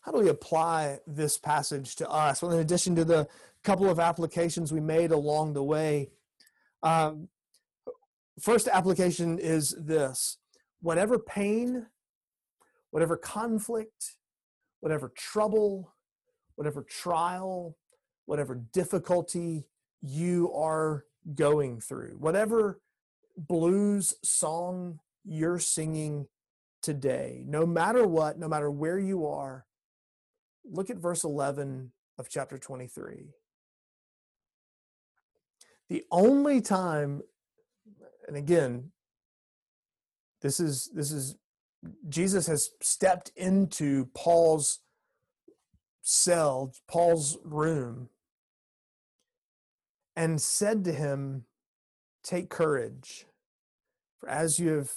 How 0.02 0.12
do 0.12 0.18
we 0.18 0.28
apply 0.28 1.00
this 1.06 1.36
passage 1.36 1.96
to 1.96 2.08
us? 2.08 2.40
Well, 2.40 2.52
in 2.52 2.60
addition 2.60 2.96
to 2.96 3.04
the 3.04 3.28
couple 3.64 3.88
of 3.88 3.98
applications 3.98 4.72
we 4.72 4.80
made 4.80 5.10
along 5.10 5.52
the 5.52 5.62
way. 5.62 6.10
Um, 6.82 7.28
first 8.40 8.68
application 8.68 9.38
is 9.38 9.74
this 9.78 10.38
whatever 10.80 11.18
pain, 11.18 11.86
whatever 12.90 13.16
conflict, 13.16 14.16
whatever 14.80 15.12
trouble, 15.14 15.94
whatever 16.54 16.82
trial, 16.82 17.76
whatever 18.26 18.54
difficulty 18.72 19.66
you 20.02 20.52
are 20.54 21.04
going 21.34 21.80
through, 21.80 22.16
whatever 22.18 22.80
blues 23.36 24.14
song 24.24 24.98
you're 25.24 25.58
singing 25.58 26.26
today, 26.82 27.44
no 27.46 27.66
matter 27.66 28.06
what, 28.06 28.38
no 28.38 28.48
matter 28.48 28.70
where 28.70 28.98
you 28.98 29.26
are, 29.26 29.66
look 30.64 30.88
at 30.88 30.96
verse 30.96 31.24
11 31.24 31.92
of 32.18 32.28
chapter 32.28 32.56
23 32.56 33.28
the 35.90 36.04
only 36.10 36.62
time 36.62 37.22
and 38.28 38.36
again 38.38 38.92
this 40.40 40.60
is 40.60 40.90
this 40.94 41.12
is 41.12 41.36
jesus 42.08 42.46
has 42.46 42.70
stepped 42.80 43.30
into 43.36 44.06
paul's 44.14 44.80
cell 46.02 46.72
paul's 46.88 47.38
room 47.44 48.08
and 50.16 50.40
said 50.40 50.84
to 50.84 50.92
him 50.92 51.44
take 52.22 52.48
courage 52.48 53.26
for 54.18 54.28
as 54.30 54.58
you 54.58 54.70
have 54.70 54.92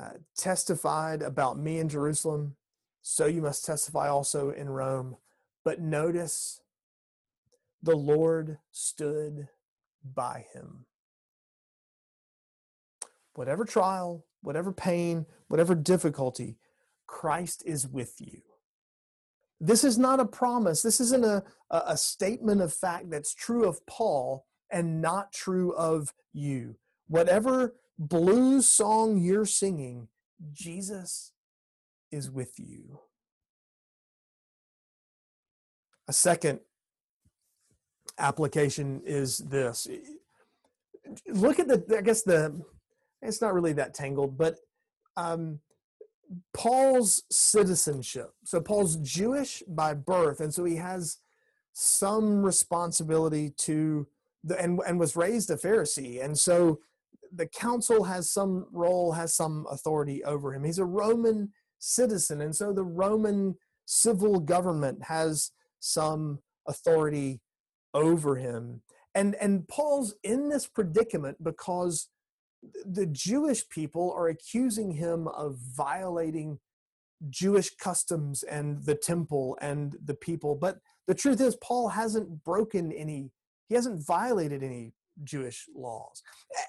uh, 0.00 0.10
testified 0.36 1.22
about 1.22 1.58
me 1.58 1.78
in 1.78 1.88
jerusalem 1.88 2.56
so 3.02 3.26
you 3.26 3.42
must 3.42 3.64
testify 3.64 4.08
also 4.08 4.50
in 4.50 4.70
rome. 4.70 5.16
But 5.64 5.80
notice 5.80 6.60
the 7.82 7.96
lord 7.96 8.58
stood 8.70 9.48
by 10.04 10.46
him. 10.52 10.86
Whatever 13.34 13.64
trial, 13.64 14.26
whatever 14.42 14.72
pain, 14.72 15.26
whatever 15.48 15.74
difficulty, 15.74 16.56
Christ 17.06 17.62
is 17.66 17.86
with 17.86 18.14
you. 18.18 18.42
This 19.60 19.84
is 19.84 19.96
not 19.96 20.20
a 20.20 20.24
promise. 20.24 20.82
This 20.82 21.00
isn't 21.00 21.24
a, 21.24 21.44
a 21.70 21.96
statement 21.96 22.60
of 22.60 22.74
fact 22.74 23.10
that's 23.10 23.34
true 23.34 23.64
of 23.64 23.84
Paul 23.86 24.44
and 24.70 25.00
not 25.00 25.32
true 25.32 25.72
of 25.74 26.12
you. 26.32 26.76
Whatever 27.06 27.76
blues 27.98 28.66
song 28.66 29.18
you're 29.18 29.46
singing, 29.46 30.08
Jesus 30.52 31.32
is 32.10 32.30
with 32.30 32.58
you. 32.58 33.00
A 36.08 36.12
second 36.12 36.60
application 38.18 39.02
is 39.04 39.38
this. 39.38 39.88
Look 41.28 41.58
at 41.58 41.68
the 41.68 41.84
i 41.98 42.00
guess 42.00 42.22
the 42.22 42.62
it's 43.20 43.40
not 43.40 43.54
really 43.54 43.72
that 43.72 43.94
tangled 43.94 44.38
but 44.38 44.56
um 45.16 45.60
paul's 46.54 47.24
citizenship. 47.30 48.32
So 48.44 48.60
paul's 48.60 48.96
jewish 48.96 49.62
by 49.66 49.94
birth 49.94 50.40
and 50.40 50.52
so 50.52 50.64
he 50.64 50.76
has 50.76 51.18
some 51.74 52.42
responsibility 52.42 53.50
to 53.58 54.06
the 54.44 54.60
and, 54.60 54.80
and 54.86 54.98
was 54.98 55.16
raised 55.16 55.50
a 55.50 55.56
pharisee 55.56 56.22
and 56.22 56.38
so 56.38 56.80
the 57.34 57.46
council 57.46 58.04
has 58.04 58.30
some 58.30 58.66
role 58.72 59.12
has 59.12 59.34
some 59.34 59.66
authority 59.70 60.22
over 60.24 60.54
him. 60.54 60.64
He's 60.64 60.78
a 60.78 60.84
roman 60.84 61.52
citizen 61.78 62.42
and 62.42 62.54
so 62.54 62.72
the 62.72 62.84
roman 62.84 63.56
civil 63.86 64.38
government 64.38 65.02
has 65.02 65.50
some 65.80 66.38
authority 66.68 67.40
over 67.94 68.36
him. 68.36 68.82
And, 69.14 69.34
and 69.36 69.68
Paul's 69.68 70.14
in 70.22 70.48
this 70.48 70.66
predicament 70.66 71.42
because 71.42 72.08
the 72.84 73.06
Jewish 73.06 73.68
people 73.68 74.12
are 74.16 74.28
accusing 74.28 74.92
him 74.92 75.28
of 75.28 75.56
violating 75.56 76.58
Jewish 77.28 77.74
customs 77.76 78.42
and 78.42 78.84
the 78.84 78.94
temple 78.94 79.58
and 79.60 79.96
the 80.04 80.14
people. 80.14 80.54
But 80.54 80.78
the 81.06 81.14
truth 81.14 81.40
is, 81.40 81.56
Paul 81.56 81.88
hasn't 81.88 82.44
broken 82.44 82.92
any, 82.92 83.30
he 83.68 83.74
hasn't 83.74 84.04
violated 84.06 84.62
any 84.62 84.92
Jewish 85.24 85.66
laws. 85.74 86.22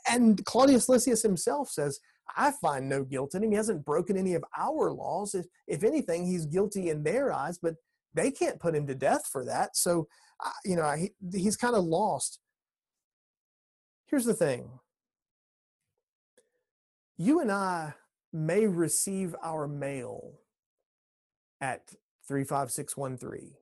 And 0.07 0.43
Claudius 0.45 0.89
Lysias 0.89 1.21
himself 1.21 1.69
says, 1.69 1.99
I 2.35 2.51
find 2.51 2.87
no 2.87 3.03
guilt 3.03 3.35
in 3.35 3.43
him. 3.43 3.51
He 3.51 3.57
hasn't 3.57 3.85
broken 3.85 4.17
any 4.17 4.33
of 4.33 4.43
our 4.57 4.91
laws. 4.91 5.35
If, 5.35 5.45
if 5.67 5.83
anything, 5.83 6.25
he's 6.25 6.45
guilty 6.45 6.89
in 6.89 7.03
their 7.03 7.31
eyes, 7.31 7.57
but 7.57 7.75
they 8.13 8.31
can't 8.31 8.59
put 8.59 8.75
him 8.75 8.87
to 8.87 8.95
death 8.95 9.27
for 9.31 9.43
that. 9.45 9.75
So, 9.75 10.07
you 10.65 10.75
know, 10.75 10.91
he, 10.91 11.11
he's 11.31 11.57
kind 11.57 11.75
of 11.75 11.83
lost. 11.83 12.39
Here's 14.05 14.25
the 14.25 14.33
thing 14.33 14.79
you 17.17 17.39
and 17.39 17.51
I 17.51 17.93
may 18.31 18.65
receive 18.65 19.35
our 19.43 19.67
mail 19.67 20.39
at 21.61 21.93
35613 22.27 23.53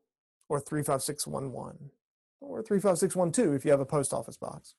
or 0.49 0.59
35611 0.59 1.91
or 2.39 2.63
35612 2.63 3.55
if 3.55 3.65
you 3.65 3.71
have 3.71 3.79
a 3.79 3.85
post 3.85 4.13
office 4.13 4.37
box. 4.37 4.75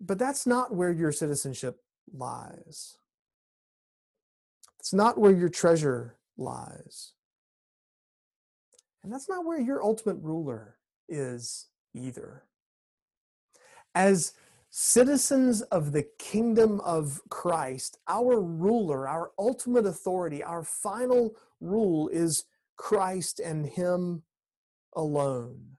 But 0.00 0.18
that's 0.18 0.46
not 0.46 0.74
where 0.74 0.90
your 0.90 1.12
citizenship 1.12 1.76
lies. 2.12 2.96
It's 4.80 4.92
not 4.92 5.16
where 5.18 5.32
your 5.32 5.48
treasure 5.48 6.16
lies. 6.36 7.12
And 9.02 9.12
that's 9.12 9.28
not 9.28 9.44
where 9.44 9.60
your 9.60 9.82
ultimate 9.82 10.18
ruler 10.20 10.76
is 11.08 11.66
either. 11.94 12.44
As 13.94 14.32
citizens 14.70 15.60
of 15.62 15.92
the 15.92 16.06
kingdom 16.18 16.80
of 16.80 17.20
Christ, 17.28 17.98
our 18.08 18.40
ruler, 18.40 19.06
our 19.06 19.32
ultimate 19.38 19.86
authority, 19.86 20.42
our 20.42 20.62
final 20.62 21.36
rule 21.60 22.08
is 22.08 22.44
Christ 22.76 23.38
and 23.40 23.66
Him 23.66 24.22
alone. 24.94 25.76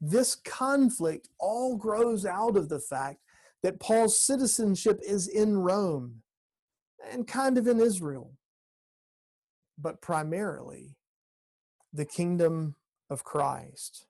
This 0.00 0.34
conflict 0.34 1.28
all 1.38 1.76
grows 1.76 2.24
out 2.24 2.56
of 2.56 2.68
the 2.68 2.80
fact 2.80 3.18
that 3.62 3.80
Paul's 3.80 4.18
citizenship 4.18 5.00
is 5.06 5.28
in 5.28 5.58
Rome 5.58 6.22
and 7.12 7.26
kind 7.26 7.58
of 7.58 7.66
in 7.66 7.80
Israel, 7.80 8.32
but 9.76 10.00
primarily 10.00 10.96
the 11.92 12.04
kingdom 12.04 12.76
of 13.08 13.24
Christ. 13.24 14.06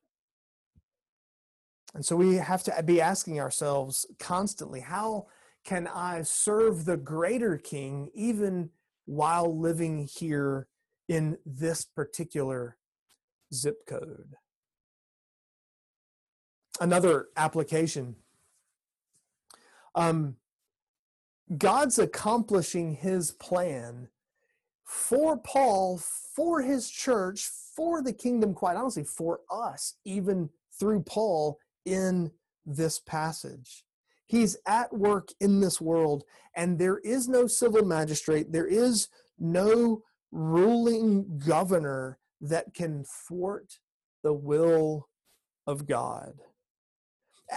And 1.93 2.05
so 2.05 2.15
we 2.15 2.35
have 2.35 2.63
to 2.63 2.83
be 2.83 3.01
asking 3.01 3.39
ourselves 3.39 4.05
constantly 4.19 4.79
how 4.79 5.27
can 5.65 5.87
I 5.87 6.21
serve 6.23 6.85
the 6.85 6.97
greater 6.97 7.57
king 7.57 8.09
even 8.13 8.69
while 9.05 9.57
living 9.57 10.07
here 10.07 10.67
in 11.07 11.37
this 11.45 11.83
particular 11.83 12.77
zip 13.53 13.85
code? 13.85 14.35
Another 16.79 17.27
application. 17.35 18.15
Um, 19.93 20.37
God's 21.57 21.99
accomplishing 21.99 22.95
his 22.95 23.31
plan 23.31 24.07
for 24.91 25.37
Paul, 25.37 25.99
for 26.35 26.61
his 26.61 26.89
church, 26.89 27.49
for 27.75 28.01
the 28.01 28.11
kingdom, 28.11 28.53
quite 28.53 28.75
honestly, 28.75 29.05
for 29.05 29.39
us, 29.49 29.95
even 30.03 30.49
through 30.77 31.03
Paul 31.03 31.59
in 31.85 32.29
this 32.65 32.99
passage. 32.99 33.85
He's 34.25 34.57
at 34.67 34.91
work 34.93 35.29
in 35.39 35.61
this 35.61 35.79
world, 35.79 36.25
and 36.57 36.77
there 36.77 36.97
is 36.97 37.29
no 37.29 37.47
civil 37.47 37.85
magistrate, 37.85 38.51
there 38.51 38.67
is 38.67 39.07
no 39.39 40.03
ruling 40.29 41.39
governor 41.45 42.19
that 42.41 42.73
can 42.73 43.05
thwart 43.05 43.79
the 44.23 44.33
will 44.33 45.07
of 45.67 45.87
God. 45.87 46.33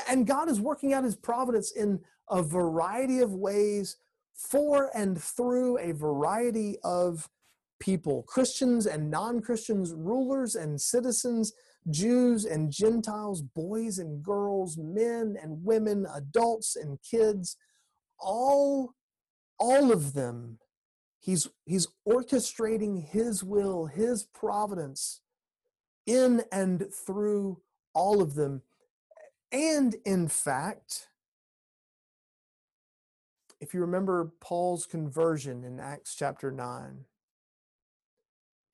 And 0.09 0.25
God 0.25 0.49
is 0.49 0.61
working 0.61 0.93
out 0.93 1.03
his 1.03 1.17
providence 1.17 1.73
in 1.73 1.99
a 2.31 2.45
variety 2.45 3.19
of 3.19 3.33
ways 3.33 3.97
for 4.35 4.91
and 4.95 5.21
through 5.21 5.79
a 5.79 5.93
variety 5.93 6.77
of 6.83 7.29
people 7.81 8.23
Christians 8.25 8.87
and 8.87 9.11
non 9.11 9.41
Christians, 9.41 9.93
rulers 9.93 10.55
and 10.55 10.81
citizens, 10.81 11.53
Jews 11.91 12.45
and 12.45 12.73
Gentiles, 12.73 13.43
boys 13.43 13.99
and 13.99 14.23
girls, 14.23 14.79
men 14.79 15.37
and 15.41 15.65
women, 15.65 16.07
adults 16.15 16.77
and 16.77 16.99
kids, 17.03 17.57
all, 18.19 18.95
all 19.59 19.93
of 19.93 20.15
them. 20.15 20.59
He's, 21.21 21.49
he's 21.65 21.89
orchestrating 22.07 23.07
His 23.07 23.43
will, 23.43 23.87
His 23.87 24.25
providence 24.25 25.21
in 26.07 26.43
and 26.53 26.87
through 26.93 27.61
all 27.95 28.21
of 28.21 28.35
them. 28.35 28.63
And 29.53 29.97
in 30.05 30.29
fact, 30.29 31.09
if 33.65 33.73
you 33.73 33.81
remember 33.81 34.31
Paul's 34.41 34.85
conversion 34.85 35.65
in 35.65 35.81
Acts 35.81 36.15
chapter 36.15 36.53
9, 36.53 37.07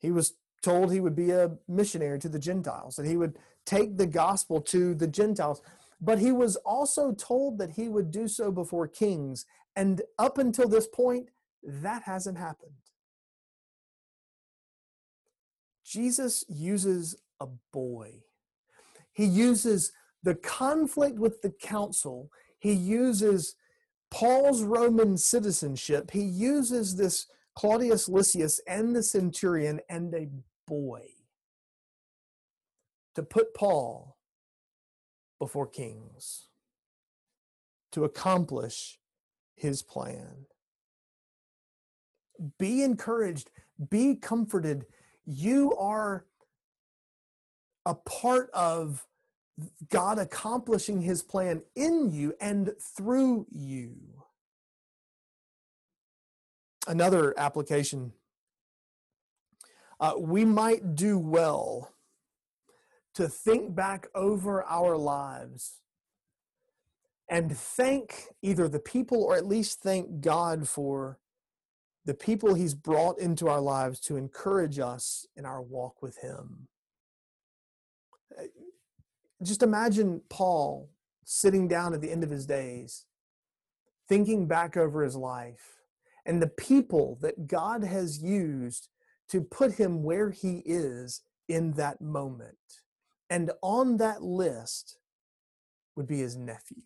he 0.01 0.11
was 0.11 0.35
told 0.63 0.93
he 0.93 0.99
would 0.99 1.15
be 1.15 1.31
a 1.31 1.53
missionary 1.69 2.19
to 2.19 2.29
the 2.29 2.41
Gentiles, 2.41 2.97
that 2.97 3.07
he 3.07 3.17
would 3.17 3.39
take 3.65 3.97
the 3.97 4.07
gospel 4.07 4.61
to 4.63 4.93
the 4.97 5.07
Gentiles. 5.07 5.63
But 6.01 6.19
he 6.19 6.33
was 6.33 6.57
also 6.57 7.13
told 7.13 7.59
that 7.59 7.71
he 7.71 7.89
would 7.89 8.11
do 8.11 8.27
so 8.27 8.51
before 8.51 8.89
kings. 8.89 9.47
And 9.77 10.03
up 10.19 10.39
until 10.39 10.69
this 10.69 10.89
point, 10.89 11.29
that 11.63 12.03
hasn't 12.03 12.39
happened. 12.39 12.73
Jesus 15.85 16.45
uses 16.49 17.15
a 17.39 17.47
boy. 17.73 18.25
He 19.13 19.25
uses 19.25 19.93
the 20.25 20.35
conflict 20.35 21.21
with 21.21 21.43
the 21.43 21.51
council. 21.51 22.31
He 22.59 22.73
uses 22.73 23.55
Paul's 24.11 24.63
Roman 24.63 25.17
citizenship. 25.17 26.11
He 26.11 26.23
uses 26.23 26.97
this 26.97 27.27
Claudius 27.55 28.09
Lysias 28.09 28.61
and 28.67 28.95
the 28.95 29.03
centurion 29.03 29.81
and 29.89 30.15
a 30.15 30.29
boy 30.67 31.03
to 33.15 33.23
put 33.23 33.55
Paul 33.55 34.17
before 35.39 35.67
kings 35.67 36.49
to 37.93 38.05
accomplish 38.05 38.99
his 39.57 39.83
plan. 39.83 40.47
Be 42.59 42.83
encouraged, 42.83 43.51
be 43.91 44.15
comforted. 44.15 44.87
You 45.27 45.75
are 45.77 46.25
a 47.85 47.95
part 47.95 48.51
of 48.53 49.07
God 49.89 50.19
accomplishing 50.19 51.03
his 51.03 51.23
plan 51.23 51.63
in 51.75 52.11
you 52.13 52.35
and 52.41 52.73
through 52.79 53.47
you. 53.51 53.97
Another 56.87 57.39
application 57.39 58.13
uh, 60.01 60.15
we 60.19 60.45
might 60.45 60.95
do 60.95 61.19
well 61.19 61.93
to 63.15 63.29
think 63.29 63.75
back 63.75 64.09
over 64.15 64.65
our 64.65 64.97
lives 64.97 65.81
and 67.29 67.57
thank 67.57 68.25
either 68.43 68.69
the 68.69 68.81
people 68.81 69.23
or 69.23 69.37
at 69.37 69.47
least 69.47 69.81
thank 69.81 70.21
God 70.21 70.69
for 70.69 71.19
the 72.05 72.15
people 72.15 72.55
He's 72.55 72.75
brought 72.75 73.19
into 73.19 73.49
our 73.49 73.61
lives 73.61 74.01
to 74.01 74.17
encourage 74.17 74.79
us 74.79 75.27
in 75.37 75.45
our 75.45 75.63
walk 75.63 76.03
with 76.03 76.19
Him. 76.19 76.67
Just 79.43 79.63
imagine 79.63 80.21
Paul 80.29 80.91
sitting 81.25 81.69
down 81.69 81.95
at 81.95 82.01
the 82.01 82.11
end 82.11 82.25
of 82.25 82.31
his 82.31 82.47
days, 82.47 83.07
thinking 84.09 84.47
back 84.47 84.77
over 84.77 85.03
his 85.03 85.17
life 85.17 85.81
and 86.27 86.43
the 86.43 86.49
people 86.49 87.19
that 87.23 87.47
God 87.47 87.85
has 87.85 88.23
used 88.23 88.89
to 89.29 89.41
put 89.41 89.73
him 89.73 90.03
where 90.03 90.31
he 90.31 90.63
is 90.67 91.23
in 91.49 91.73
that 91.73 92.01
moment. 92.01 92.57
And 93.31 93.53
on 93.63 93.97
that 93.99 94.23
list 94.23 94.99
would 95.97 96.07
be 96.07 96.19
his 96.19 96.37
nephew. 96.37 96.83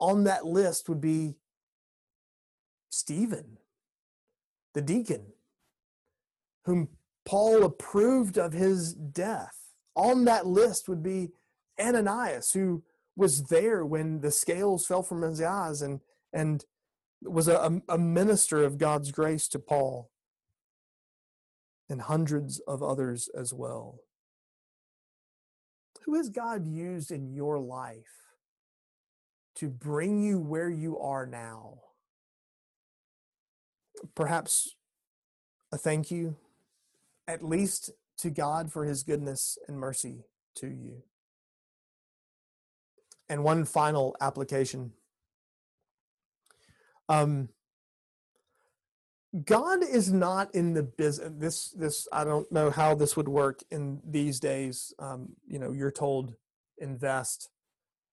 On 0.00 0.24
that 0.24 0.46
list 0.46 0.88
would 0.88 1.00
be 1.00 1.36
Stephen, 2.88 3.58
the 4.74 4.80
deacon, 4.80 5.26
whom 6.64 6.88
Paul 7.24 7.64
approved 7.64 8.38
of 8.38 8.52
his 8.52 8.94
death. 8.94 9.59
On 10.00 10.24
that 10.24 10.46
list 10.46 10.88
would 10.88 11.02
be 11.02 11.28
Ananias, 11.78 12.52
who 12.52 12.82
was 13.16 13.44
there 13.44 13.84
when 13.84 14.22
the 14.22 14.30
scales 14.30 14.86
fell 14.86 15.02
from 15.02 15.20
his 15.20 15.42
eyes 15.42 15.82
and, 15.82 16.00
and 16.32 16.64
was 17.22 17.48
a, 17.48 17.82
a 17.86 17.98
minister 17.98 18.64
of 18.64 18.78
God's 18.78 19.12
grace 19.12 19.46
to 19.48 19.58
Paul 19.58 20.10
and 21.90 22.00
hundreds 22.00 22.60
of 22.60 22.82
others 22.82 23.28
as 23.38 23.52
well. 23.52 23.98
Who 26.06 26.14
has 26.14 26.30
God 26.30 26.66
used 26.66 27.10
in 27.10 27.34
your 27.34 27.58
life 27.58 28.32
to 29.56 29.68
bring 29.68 30.22
you 30.22 30.38
where 30.38 30.70
you 30.70 30.98
are 30.98 31.26
now? 31.26 31.80
Perhaps 34.14 34.76
a 35.70 35.76
thank 35.76 36.10
you, 36.10 36.36
at 37.28 37.44
least 37.44 37.90
to 38.20 38.30
God 38.30 38.72
for 38.72 38.84
his 38.84 39.02
goodness 39.02 39.58
and 39.68 39.78
mercy 39.78 40.24
to 40.56 40.68
you. 40.68 41.02
And 43.28 43.44
one 43.44 43.64
final 43.64 44.16
application 44.20 44.92
Um, 47.10 47.48
God 49.44 49.82
is 49.82 50.12
not 50.12 50.54
in 50.54 50.74
the 50.74 50.84
business. 50.84 51.30
This, 51.36 51.70
this, 51.70 52.08
I 52.12 52.24
don't 52.24 52.50
know 52.50 52.70
how 52.70 52.94
this 52.94 53.16
would 53.16 53.28
work 53.28 53.60
in 53.70 54.00
these 54.04 54.40
days. 54.40 54.94
Um, 54.98 55.30
you 55.46 55.58
know, 55.58 55.72
you're 55.72 55.90
told 55.90 56.34
invest. 56.78 57.50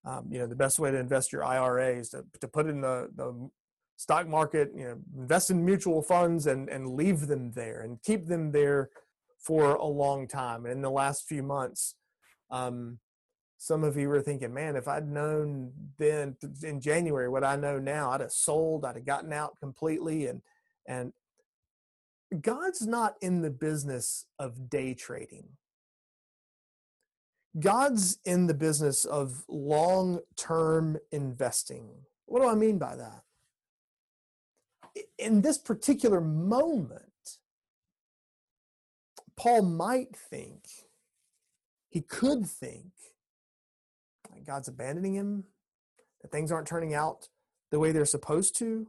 Um, 0.03 0.27
you 0.31 0.39
know, 0.39 0.47
the 0.47 0.55
best 0.55 0.79
way 0.79 0.91
to 0.91 0.97
invest 0.97 1.31
your 1.31 1.43
IRA 1.43 1.95
is 1.95 2.09
to, 2.09 2.25
to 2.41 2.47
put 2.47 2.67
in 2.67 2.81
the, 2.81 3.09
the 3.15 3.49
stock 3.97 4.27
market. 4.27 4.71
You 4.75 4.83
know, 4.83 4.97
invest 5.15 5.51
in 5.51 5.63
mutual 5.63 6.01
funds 6.01 6.47
and 6.47 6.69
and 6.69 6.95
leave 6.95 7.27
them 7.27 7.51
there 7.51 7.81
and 7.81 8.01
keep 8.03 8.27
them 8.27 8.51
there 8.51 8.89
for 9.47 9.75
a 9.75 9.85
long 9.85 10.27
time. 10.27 10.65
And 10.65 10.73
in 10.73 10.81
the 10.81 10.91
last 10.91 11.25
few 11.25 11.41
months, 11.41 11.95
um, 12.51 12.99
some 13.57 13.85
of 13.85 13.95
you 13.95 14.09
were 14.09 14.21
thinking, 14.21 14.53
man, 14.53 14.75
if 14.75 14.89
I'd 14.89 15.07
known 15.07 15.71
then 15.97 16.35
in 16.63 16.81
January 16.81 17.29
what 17.29 17.45
I 17.45 17.55
know 17.55 17.79
now, 17.79 18.11
I'd 18.11 18.19
have 18.19 18.33
sold, 18.33 18.83
I'd 18.83 18.97
have 18.97 19.05
gotten 19.05 19.31
out 19.31 19.57
completely. 19.57 20.27
And 20.27 20.41
and 20.85 21.13
God's 22.41 22.85
not 22.85 23.15
in 23.21 23.41
the 23.41 23.49
business 23.49 24.25
of 24.37 24.69
day 24.69 24.93
trading. 24.93 25.47
God's 27.57 28.19
in 28.25 28.47
the 28.47 28.53
business 28.53 29.05
of 29.05 29.45
long 29.47 30.19
term 30.35 30.97
investing. 31.13 31.87
What 32.25 32.41
do 32.41 32.49
I 32.49 32.55
mean 32.55 32.77
by 32.77 32.97
that? 32.97 33.23
In 35.17 35.41
this 35.41 35.57
particular 35.57 36.19
moment, 36.19 37.06
Paul 39.37 39.61
might 39.61 40.15
think, 40.15 40.65
he 41.89 42.01
could 42.01 42.45
think, 42.45 42.91
that 44.33 44.45
God's 44.45 44.67
abandoning 44.67 45.13
him, 45.13 45.45
that 46.21 46.31
things 46.31 46.51
aren't 46.51 46.67
turning 46.67 46.93
out 46.93 47.29
the 47.71 47.79
way 47.79 47.91
they're 47.91 48.05
supposed 48.05 48.57
to. 48.57 48.87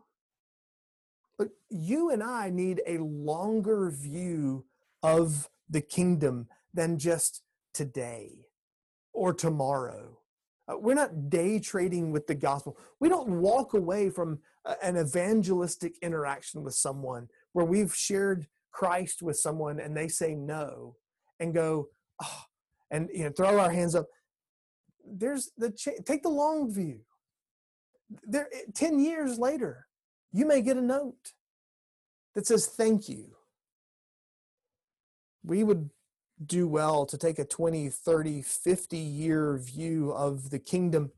But 1.37 1.51
you 1.69 2.11
and 2.11 2.23
I 2.23 2.51
need 2.51 2.83
a 2.87 2.99
longer 2.99 3.91
view 3.91 4.65
of 5.03 5.49
the 5.69 5.83
kingdom 5.83 6.49
than 6.73 6.99
just 6.99 7.43
today 7.75 8.47
or 9.13 9.33
tomorrow. 9.33 10.19
Uh, 10.67 10.79
we're 10.79 10.95
not 10.95 11.31
day 11.31 11.59
trading 11.59 12.11
with 12.11 12.27
the 12.27 12.35
gospel. 12.35 12.77
We 13.01 13.09
don't 13.09 13.29
walk 13.29 13.75
away 13.75 14.11
from 14.11 14.41
an 14.83 14.97
evangelistic 14.97 15.97
interaction 16.03 16.63
with 16.63 16.75
someone 16.75 17.29
where 17.53 17.65
we've 17.65 17.95
shared 17.95 18.47
Christ 18.79 19.23
with 19.23 19.37
someone 19.37 19.81
and 19.81 19.97
they 19.97 20.09
say 20.09 20.35
no 20.35 20.95
and 21.41 21.53
go, 21.53 21.89
oh, 22.23 22.43
and 22.91 23.09
you 23.13 23.25
know, 23.25 23.33
throw 23.37 23.59
our 23.59 23.71
hands 23.71 23.95
up 23.95 24.07
there's 25.11 25.51
the 25.57 25.71
take 26.05 26.23
the 26.23 26.29
long 26.29 26.73
view. 26.73 27.01
There, 28.25 28.49
eh, 28.53 28.63
ten 28.75 28.99
years 28.99 29.39
later, 29.39 29.87
you 30.33 30.47
may 30.47 30.63
get 30.63 30.77
a 30.77 30.83
note 30.83 31.33
that 32.35 32.47
says 32.47 32.67
thank 32.67 33.09
you. 33.09 33.37
We 35.45 35.65
would 35.65 35.91
do 36.45 36.69
well 36.69 37.05
to 37.07 37.19
take 37.19 37.39
a 37.39 37.45
20, 37.45 37.89
30, 37.89 38.43
50 38.43 38.97
year 38.97 39.59
view 39.59 40.13
of 40.13 40.51
the 40.51 40.59
kingdom 40.59 41.11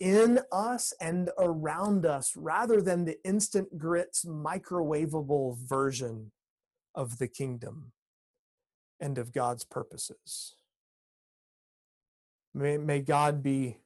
in 0.00 0.40
us 0.50 0.92
and 1.00 1.30
around 1.38 2.06
us 2.06 2.34
rather 2.36 2.80
than 2.80 3.04
the 3.04 3.18
instant 3.24 3.78
grits 3.78 4.24
microwavable 4.24 5.58
version 5.58 6.32
of 6.96 7.18
the 7.18 7.28
kingdom 7.28 7.92
and 8.98 9.18
of 9.18 9.32
God's 9.32 9.64
purposes. 9.64 10.54
May, 12.54 12.78
may 12.78 13.00
God 13.00 13.42
be 13.42 13.76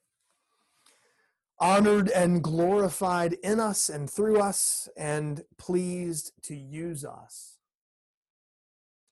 honored 1.58 2.08
and 2.08 2.42
glorified 2.42 3.34
in 3.42 3.61
us 3.61 3.88
and 3.88 4.08
through 4.08 4.40
us 4.40 4.88
and 4.96 5.42
pleased 5.58 6.32
to 6.44 6.56
use 6.56 7.04
us 7.04 7.58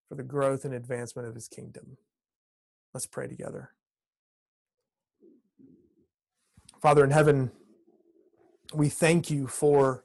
for 0.09 0.15
the 0.15 0.23
growth 0.23 0.65
and 0.65 0.73
advancement 0.73 1.29
of 1.29 1.35
his 1.35 1.49
kingdom. 1.49 1.99
Let's 2.95 3.07
pray 3.07 3.27
together. 3.27 3.73
Father 6.81 7.05
in 7.05 7.11
heaven, 7.11 7.51
we 8.73 8.89
thank 8.89 9.31
you 9.31 9.47
for 9.47 10.05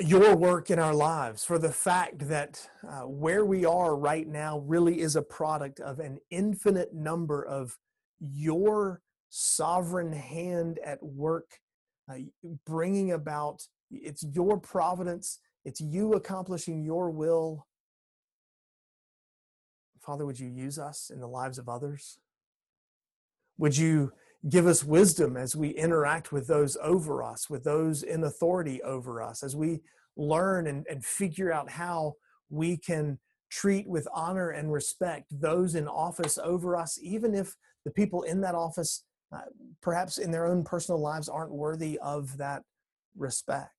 your 0.00 0.36
work 0.36 0.70
in 0.70 0.78
our 0.78 0.94
lives, 0.94 1.44
for 1.44 1.58
the 1.58 1.72
fact 1.72 2.28
that 2.28 2.68
uh, 2.86 3.02
where 3.02 3.44
we 3.44 3.64
are 3.64 3.96
right 3.96 4.26
now 4.26 4.58
really 4.58 5.00
is 5.00 5.16
a 5.16 5.22
product 5.22 5.80
of 5.80 5.98
an 6.00 6.18
infinite 6.30 6.94
number 6.94 7.42
of 7.44 7.78
your 8.20 9.00
sovereign 9.30 10.12
hand 10.12 10.78
at 10.84 11.02
work, 11.02 11.60
uh, 12.10 12.16
bringing 12.66 13.12
about 13.12 13.62
it's 13.90 14.24
your 14.24 14.58
providence, 14.58 15.38
it's 15.64 15.80
you 15.80 16.12
accomplishing 16.12 16.84
your 16.84 17.10
will. 17.10 17.66
Father, 20.00 20.26
would 20.26 20.38
you 20.38 20.48
use 20.48 20.78
us 20.78 21.10
in 21.12 21.20
the 21.20 21.26
lives 21.26 21.58
of 21.58 21.68
others? 21.68 22.18
Would 23.58 23.76
you 23.76 24.12
give 24.48 24.66
us 24.66 24.84
wisdom 24.84 25.36
as 25.36 25.56
we 25.56 25.70
interact 25.70 26.32
with 26.32 26.46
those 26.46 26.76
over 26.82 27.22
us, 27.22 27.50
with 27.50 27.64
those 27.64 28.02
in 28.02 28.24
authority 28.24 28.82
over 28.82 29.22
us, 29.22 29.42
as 29.42 29.56
we 29.56 29.80
learn 30.16 30.66
and, 30.66 30.86
and 30.88 31.04
figure 31.04 31.52
out 31.52 31.70
how 31.70 32.14
we 32.48 32.76
can 32.76 33.18
treat 33.50 33.88
with 33.88 34.06
honor 34.14 34.50
and 34.50 34.72
respect 34.72 35.26
those 35.30 35.74
in 35.74 35.88
office 35.88 36.38
over 36.42 36.76
us, 36.76 36.98
even 37.02 37.34
if 37.34 37.56
the 37.84 37.90
people 37.90 38.22
in 38.22 38.40
that 38.40 38.54
office, 38.54 39.04
uh, 39.32 39.40
perhaps 39.82 40.18
in 40.18 40.30
their 40.30 40.46
own 40.46 40.64
personal 40.64 41.00
lives, 41.00 41.28
aren't 41.28 41.52
worthy 41.52 41.98
of 42.00 42.36
that 42.38 42.62
respect. 43.16 43.70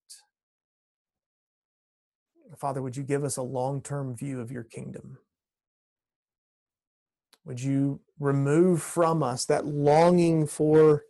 Father, 2.57 2.81
would 2.81 2.95
you 2.95 3.03
give 3.03 3.23
us 3.23 3.37
a 3.37 3.43
long 3.43 3.81
term 3.81 4.15
view 4.15 4.39
of 4.39 4.51
your 4.51 4.63
kingdom? 4.63 5.17
Would 7.47 7.61
you 7.61 8.01
remove 8.19 8.81
from 8.83 9.23
us 9.23 9.45
that 9.45 9.65
longing 9.65 10.47
for 10.47 11.03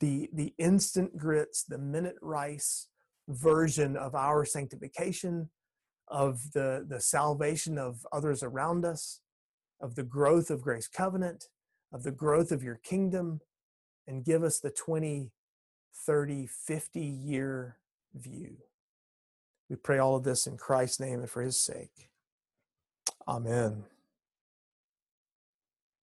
the, 0.00 0.30
the 0.32 0.54
instant 0.56 1.18
grits, 1.18 1.64
the 1.64 1.76
minute 1.76 2.16
rice 2.22 2.88
version 3.28 3.94
of 3.94 4.14
our 4.14 4.46
sanctification, 4.46 5.50
of 6.08 6.52
the, 6.54 6.86
the 6.88 6.98
salvation 6.98 7.76
of 7.76 8.06
others 8.10 8.42
around 8.42 8.86
us, 8.86 9.20
of 9.78 9.96
the 9.96 10.02
growth 10.02 10.48
of 10.48 10.62
Grace 10.62 10.88
Covenant, 10.88 11.44
of 11.92 12.04
the 12.04 12.10
growth 12.10 12.52
of 12.52 12.62
your 12.62 12.80
kingdom, 12.82 13.40
and 14.06 14.24
give 14.24 14.42
us 14.42 14.58
the 14.58 14.70
20, 14.70 15.30
30, 16.06 16.46
50 16.46 17.00
year 17.00 17.76
view. 18.14 18.56
We 19.68 19.76
pray 19.76 19.98
all 19.98 20.16
of 20.16 20.24
this 20.24 20.46
in 20.46 20.56
Christ's 20.56 21.00
name 21.00 21.20
and 21.20 21.28
for 21.28 21.42
his 21.42 21.60
sake. 21.60 22.08
Amen. 23.28 23.84